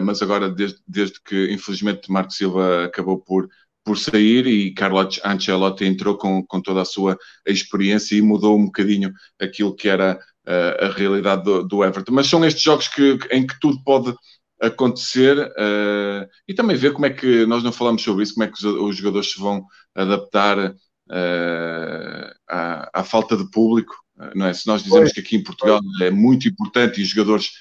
[0.01, 3.47] mas agora desde, desde que infelizmente Marco Silva acabou por
[3.89, 8.65] por sair e Carlo Ancelotti entrou com, com toda a sua experiência e mudou um
[8.65, 9.11] bocadinho
[9.41, 12.11] aquilo que era uh, a realidade do, do, Everton.
[12.13, 14.13] Mas são estes jogos que, em que tudo pode
[14.61, 18.47] acontecer uh, e também ver como é que, nós não falamos sobre isso, como é
[18.47, 23.95] que os, os jogadores se vão adaptar uh, à, à, falta de público,
[24.35, 24.53] não é?
[24.53, 27.53] Se nós dizemos que aqui em Portugal é muito importante e os jogadores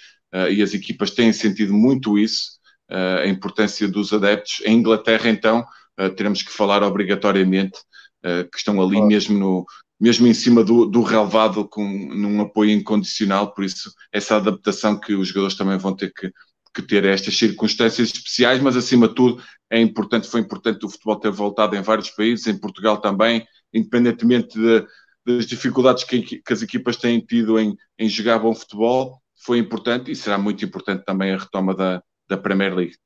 [0.50, 2.58] e as equipas têm sentido muito isso,
[2.90, 5.64] a importância dos adeptos, em Inglaterra então
[6.00, 7.78] uh, teremos que falar obrigatoriamente,
[8.24, 9.66] uh, que estão ali mesmo, no,
[10.00, 15.14] mesmo em cima do, do relevado, com, num apoio incondicional, por isso essa adaptação que
[15.14, 16.32] os jogadores também vão ter que,
[16.74, 21.16] que ter estas circunstâncias especiais, mas acima de tudo é importante, foi importante o futebol
[21.16, 24.86] ter voltado em vários países, em Portugal também, independentemente de,
[25.26, 30.10] das dificuldades que, que, as equipas têm tido em, em jogar bom futebol, foi importante
[30.10, 32.96] e será muito importante também a retoma da, da Premier League.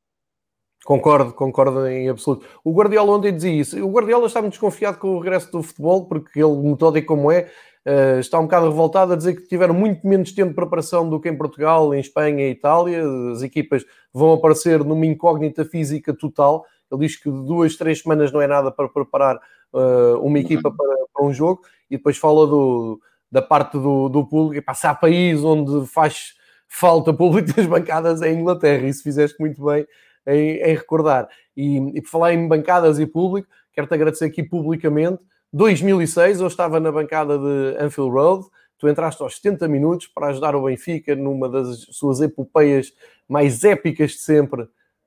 [0.85, 2.45] Concordo, concordo em absoluto.
[2.65, 3.85] O Guardiola ontem dizia isso.
[3.85, 7.49] O Guardiola está muito desconfiado com o regresso do futebol, porque ele, metódico como é,
[7.87, 11.21] uh, está um bocado revoltado a dizer que tiveram muito menos tempo de preparação do
[11.21, 13.05] que em Portugal, em Espanha e Itália.
[13.31, 16.65] As equipas vão aparecer numa incógnita física total.
[16.91, 19.37] Ele diz que duas, três semanas não é nada para preparar
[19.73, 21.63] uh, uma equipa para, para, um jogo.
[21.89, 23.01] E depois fala do,
[23.31, 24.57] da parte do, do público.
[24.57, 26.35] E passar país onde faz
[26.67, 28.89] falta público das bancadas é a Inglaterra.
[28.89, 29.87] Isso fizeste muito bem
[30.27, 31.29] em, em recordar.
[31.57, 35.21] E, e por falar em bancadas e público, quero-te agradecer aqui publicamente.
[35.53, 38.47] 2006, eu estava na bancada de Anfield Road,
[38.79, 42.93] tu entraste aos 70 minutos para ajudar o Benfica numa das suas epopeias
[43.29, 44.67] mais épicas de sempre,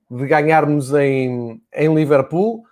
[0.10, 2.64] de ganharmos em, em Liverpool,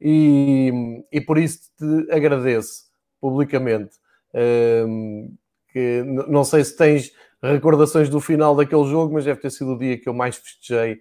[0.00, 2.84] e, e por isso te agradeço
[3.20, 3.96] publicamente.
[4.34, 5.34] Um,
[5.72, 7.12] que não sei se tens
[7.42, 11.00] recordações do final daquele jogo, mas deve ter sido o dia que eu mais festejei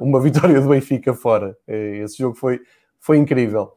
[0.00, 1.56] uma vitória do Benfica fora.
[1.66, 2.60] Uh, esse jogo foi,
[3.00, 3.72] foi incrível.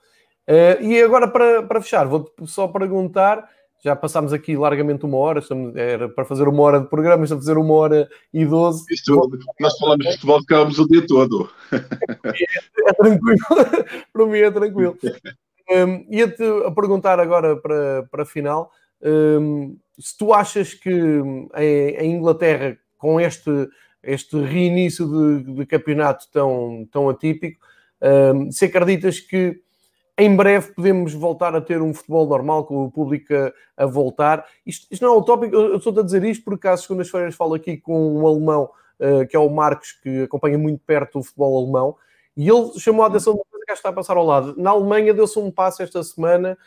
[0.48, 3.48] Uh, e agora, para, para fechar, vou só perguntar.
[3.82, 7.46] Já passámos aqui largamente uma hora, estamos, era para fazer uma hora de programa, estamos
[7.46, 8.84] a fazer uma hora e doze.
[8.92, 11.50] Isto, nós falamos de futebol, ficávamos o dia todo.
[11.72, 11.80] É,
[12.90, 13.38] é tranquilo,
[14.12, 14.98] para mim é tranquilo.
[15.72, 18.70] Um, Ia-te a perguntar agora para, para a final,
[19.02, 20.92] um, se tu achas que
[21.56, 23.70] em, em Inglaterra, com este
[24.04, 27.60] este reinício de, de campeonato tão, tão atípico,
[28.34, 29.62] um, se acreditas que
[30.18, 34.46] em breve podemos voltar a ter um futebol normal, com o público a, a voltar.
[34.66, 37.78] Isto, isto, não é utópico, eu estou a dizer isto porque às segundas-feiras falo aqui
[37.78, 38.70] com um alemão,
[39.00, 41.96] uh, que é o Marcos, que acompanha muito perto o futebol alemão,
[42.36, 44.56] e ele chamou a atenção de uma coisa que está a passar ao lado.
[44.58, 46.58] Na Alemanha deu-se um passo esta semana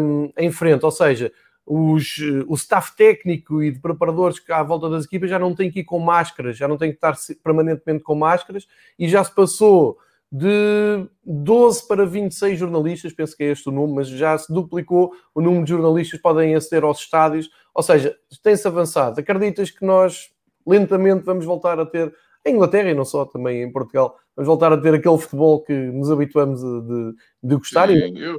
[0.00, 1.32] um, em frente, ou seja,
[1.72, 2.16] os,
[2.48, 5.80] o staff técnico e de preparadores que à volta das equipas já não tem que
[5.80, 7.14] ir com máscaras, já não tem que estar
[7.44, 8.66] permanentemente com máscaras
[8.98, 9.96] e já se passou
[10.32, 15.12] de 12 para 26 jornalistas, penso que é este o número, mas já se duplicou
[15.32, 19.20] o número de jornalistas que podem aceder aos estádios, ou seja, tem-se avançado.
[19.20, 20.32] Acreditas que nós
[20.66, 22.12] lentamente vamos voltar a ter,
[22.44, 25.72] em Inglaterra e não só, também em Portugal, vamos voltar a ter aquele futebol que
[25.72, 27.14] nos habituamos de,
[27.44, 27.88] de gostar?
[27.88, 28.36] Sim, eu,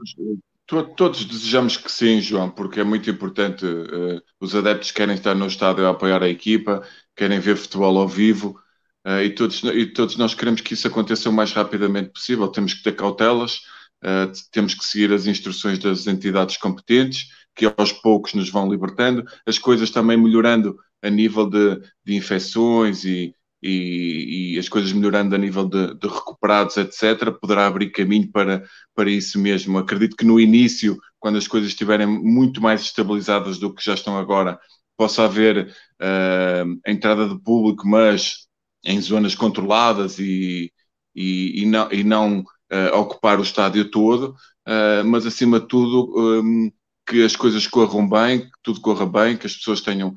[0.96, 3.66] Todos desejamos que sim, João, porque é muito importante.
[3.66, 6.82] Uh, os adeptos querem estar no estádio a apoiar a equipa,
[7.14, 8.58] querem ver futebol ao vivo
[9.06, 12.48] uh, e, todos, e todos nós queremos que isso aconteça o mais rapidamente possível.
[12.48, 13.58] Temos que ter cautelas,
[14.02, 19.26] uh, temos que seguir as instruções das entidades competentes, que aos poucos nos vão libertando,
[19.46, 25.36] as coisas também melhorando a nível de, de infecções e, e, e, as coisas melhorando
[25.36, 28.64] a nível de, de, recuperados, etc., poderá abrir caminho para,
[28.96, 29.78] para isso mesmo.
[29.78, 34.18] Acredito que no início, quando as coisas estiverem muito mais estabilizadas do que já estão
[34.18, 34.60] agora,
[34.98, 35.68] possa haver
[36.02, 38.48] uh, entrada de público, mas
[38.84, 40.72] em zonas controladas e,
[41.16, 44.36] e, e não, e não uh, ocupar o estádio todo,
[44.68, 46.72] uh, mas acima de tudo um,
[47.08, 50.16] que as coisas corram bem, que tudo corra bem, que as pessoas tenham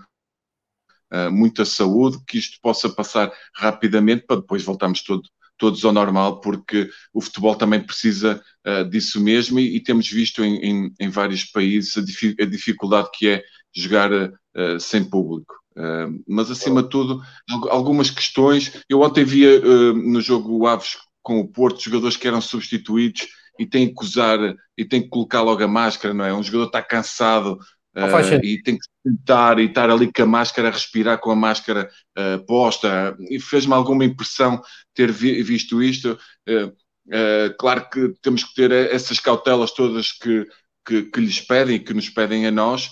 [1.12, 5.22] uh, muita saúde, que isto possa passar rapidamente para depois voltarmos todo,
[5.56, 10.43] todos ao normal, porque o futebol também precisa uh, disso mesmo e, e, temos visto
[10.43, 13.43] em, em, em vários países a, difi a, dificuldade que é
[13.74, 15.55] jogar uh, sem público.
[15.76, 17.22] Uh, mas acima de tudo,
[17.70, 18.72] algumas questões.
[18.89, 19.60] Eu ontem via
[19.93, 23.26] no jogo Aves com o Porto jogadores que eram substituídos
[23.59, 24.39] e têm que usar
[24.76, 26.35] e têm que colocar logo a máscara, não é?
[26.35, 27.59] Um jogador está cansado,
[27.97, 31.89] Uh, e tem que tentar e estar ali com a máscara, respirar com a máscara
[32.19, 33.16] uh, posta.
[33.31, 34.61] E fez-me alguma impressão
[34.93, 36.19] ter vi visto isto.
[36.49, 40.45] Uh, claro que temos que ter essas cautelas todas que,
[40.85, 42.91] que, que lhes pedem que nos pedem a nós,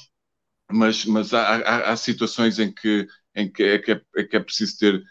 [0.70, 4.36] mas, mas há, há, há situações em que, em que, é, que é, é que
[4.36, 5.02] é preciso ter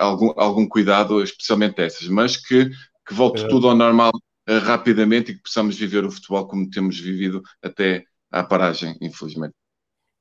[0.00, 2.70] algum, algum cuidado, especialmente essas, mas que,
[3.06, 3.48] que volte é.
[3.48, 4.12] tudo ao normal
[4.64, 9.54] rapidamente e que possamos viver o futebol como temos vivido até à paragem, infelizmente.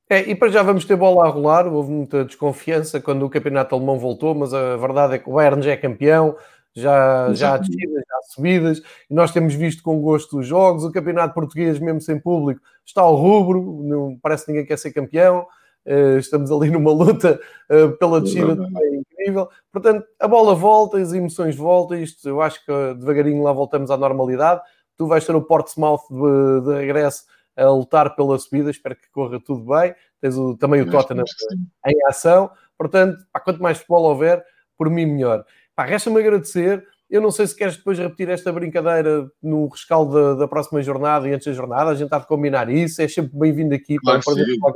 [0.09, 1.67] É, e para já vamos ter bola a rolar.
[1.67, 5.61] Houve muita desconfiança quando o campeonato alemão voltou, mas a verdade é que o Bayern
[5.61, 6.35] já é campeão,
[6.73, 10.85] já, já há descidas, já há subidas, e nós temos visto com gosto os jogos.
[10.85, 14.93] O campeonato português, mesmo sem público, está ao rubro, não parece que ninguém quer ser
[14.93, 15.45] campeão.
[15.85, 17.39] Uh, estamos ali numa luta
[17.69, 19.49] uh, pela descida também incrível.
[19.71, 21.97] Portanto, a bola volta, as emoções voltam.
[21.97, 24.61] Isto eu acho que devagarinho lá voltamos à normalidade.
[24.97, 27.23] Tu vais ter o Portsmouth de, de regresso
[27.57, 28.69] a lutar pela subida.
[28.69, 29.93] Espero que corra tudo bem.
[30.21, 31.25] Tens o, também o Tottenham
[31.85, 32.49] em ação.
[32.77, 34.43] Portanto, pá, quanto mais futebol houver,
[34.77, 35.43] por mim melhor.
[35.77, 36.85] Resta-me agradecer.
[37.09, 41.27] Eu não sei se queres depois repetir esta brincadeira no rescaldo da, da, próxima jornada
[41.27, 41.89] e antes da jornada.
[41.89, 43.01] A gente está de combinar isso.
[43.01, 44.73] É sempre bem-vindo aqui claro para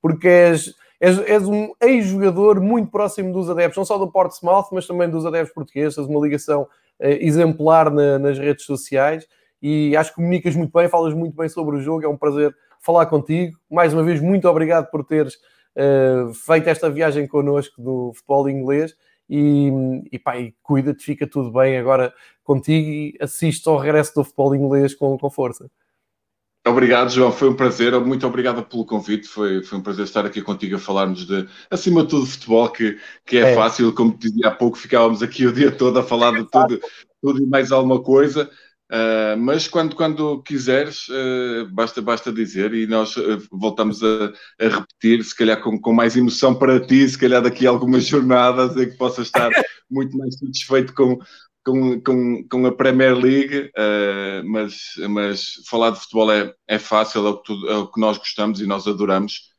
[0.00, 4.84] porque és, és, és um ex-jogador muito próximo dos adeptos, não só do Portsmouth, mas
[4.84, 5.94] também dos adeptos portugueses.
[5.94, 6.66] Tens uma ligação
[6.98, 9.26] eh, exemplar na, nas redes sociais
[9.62, 12.04] e acho que comunicas muito bem, falas muito bem sobre o jogo.
[12.04, 13.56] É um prazer falar contigo.
[13.70, 15.34] Mais uma vez, muito obrigado por teres
[15.76, 18.94] uh, feito esta viagem connosco do futebol inglês.
[19.30, 19.70] E,
[20.10, 22.12] e pá, cuida-te, fica tudo bem agora
[22.42, 25.70] contigo e assiste ao regresso do futebol inglês com, com força.
[26.66, 27.32] Obrigado, João.
[27.32, 27.98] Foi um prazer.
[28.00, 29.26] Muito obrigado pelo convite.
[29.26, 32.98] Foi, foi um prazer estar aqui contigo a falarmos de, acima de tudo, futebol, que,
[33.24, 33.54] que é, é.
[33.54, 33.92] fácil.
[33.92, 36.80] Como te dizia há pouco, ficávamos aqui o dia todo a falar de tudo,
[37.20, 38.48] tudo e mais alguma coisa.
[38.92, 44.68] Uh, mas quando, quando quiseres, uh, basta, basta dizer e nós uh, voltamos a, a,
[44.68, 48.76] repetir, se calhar com, com mais emoção para ti, se calhar daqui a algumas jornadas
[48.76, 49.50] em que possas estar
[49.90, 51.18] muito mais satisfeito com,
[51.64, 53.70] com, com, com a Premier League,
[54.44, 54.74] mas,
[55.08, 58.60] mas falar de futebol é, é fácil, é o, tu, é o que nós gostamos
[58.60, 59.52] e nós adoramos.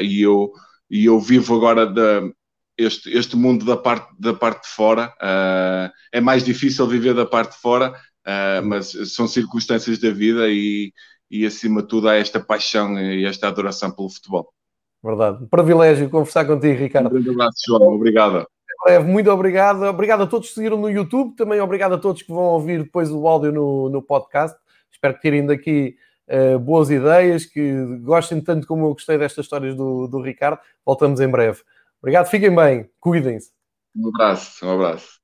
[0.00, 0.50] e, eu,
[0.90, 2.22] e eu vivo agora da,
[2.76, 5.12] este, este mundo da parte, da parte de fora.
[6.12, 7.92] é mais difícil viver da parte de fora
[8.28, 10.92] uh, mas são circunstâncias da vida e,
[11.30, 14.52] e, acima de tudo, há esta paixão e esta adoração pelo futebol.
[15.02, 15.46] Verdade.
[15.46, 17.06] Privilégio conversar contigo, Ricardo.
[17.06, 17.94] Um grande abraço, João.
[17.94, 18.46] Obrigado.
[19.06, 19.82] Muito obrigado.
[19.84, 21.36] Obrigado a todos que seguiram no YouTube.
[21.36, 24.58] Também obrigado a todos que vão ouvir depois o áudio no, no podcast.
[24.90, 25.96] Espero que tirem daqui
[26.28, 27.72] uh, boas ideias, que
[28.02, 30.58] gostem tanto como eu gostei destas histórias do, do Ricardo.
[30.84, 31.60] Voltamos em breve.
[32.00, 33.50] Obrigado, fiquem bem, cuidem-se.
[33.96, 35.17] Um abraço, um abraço.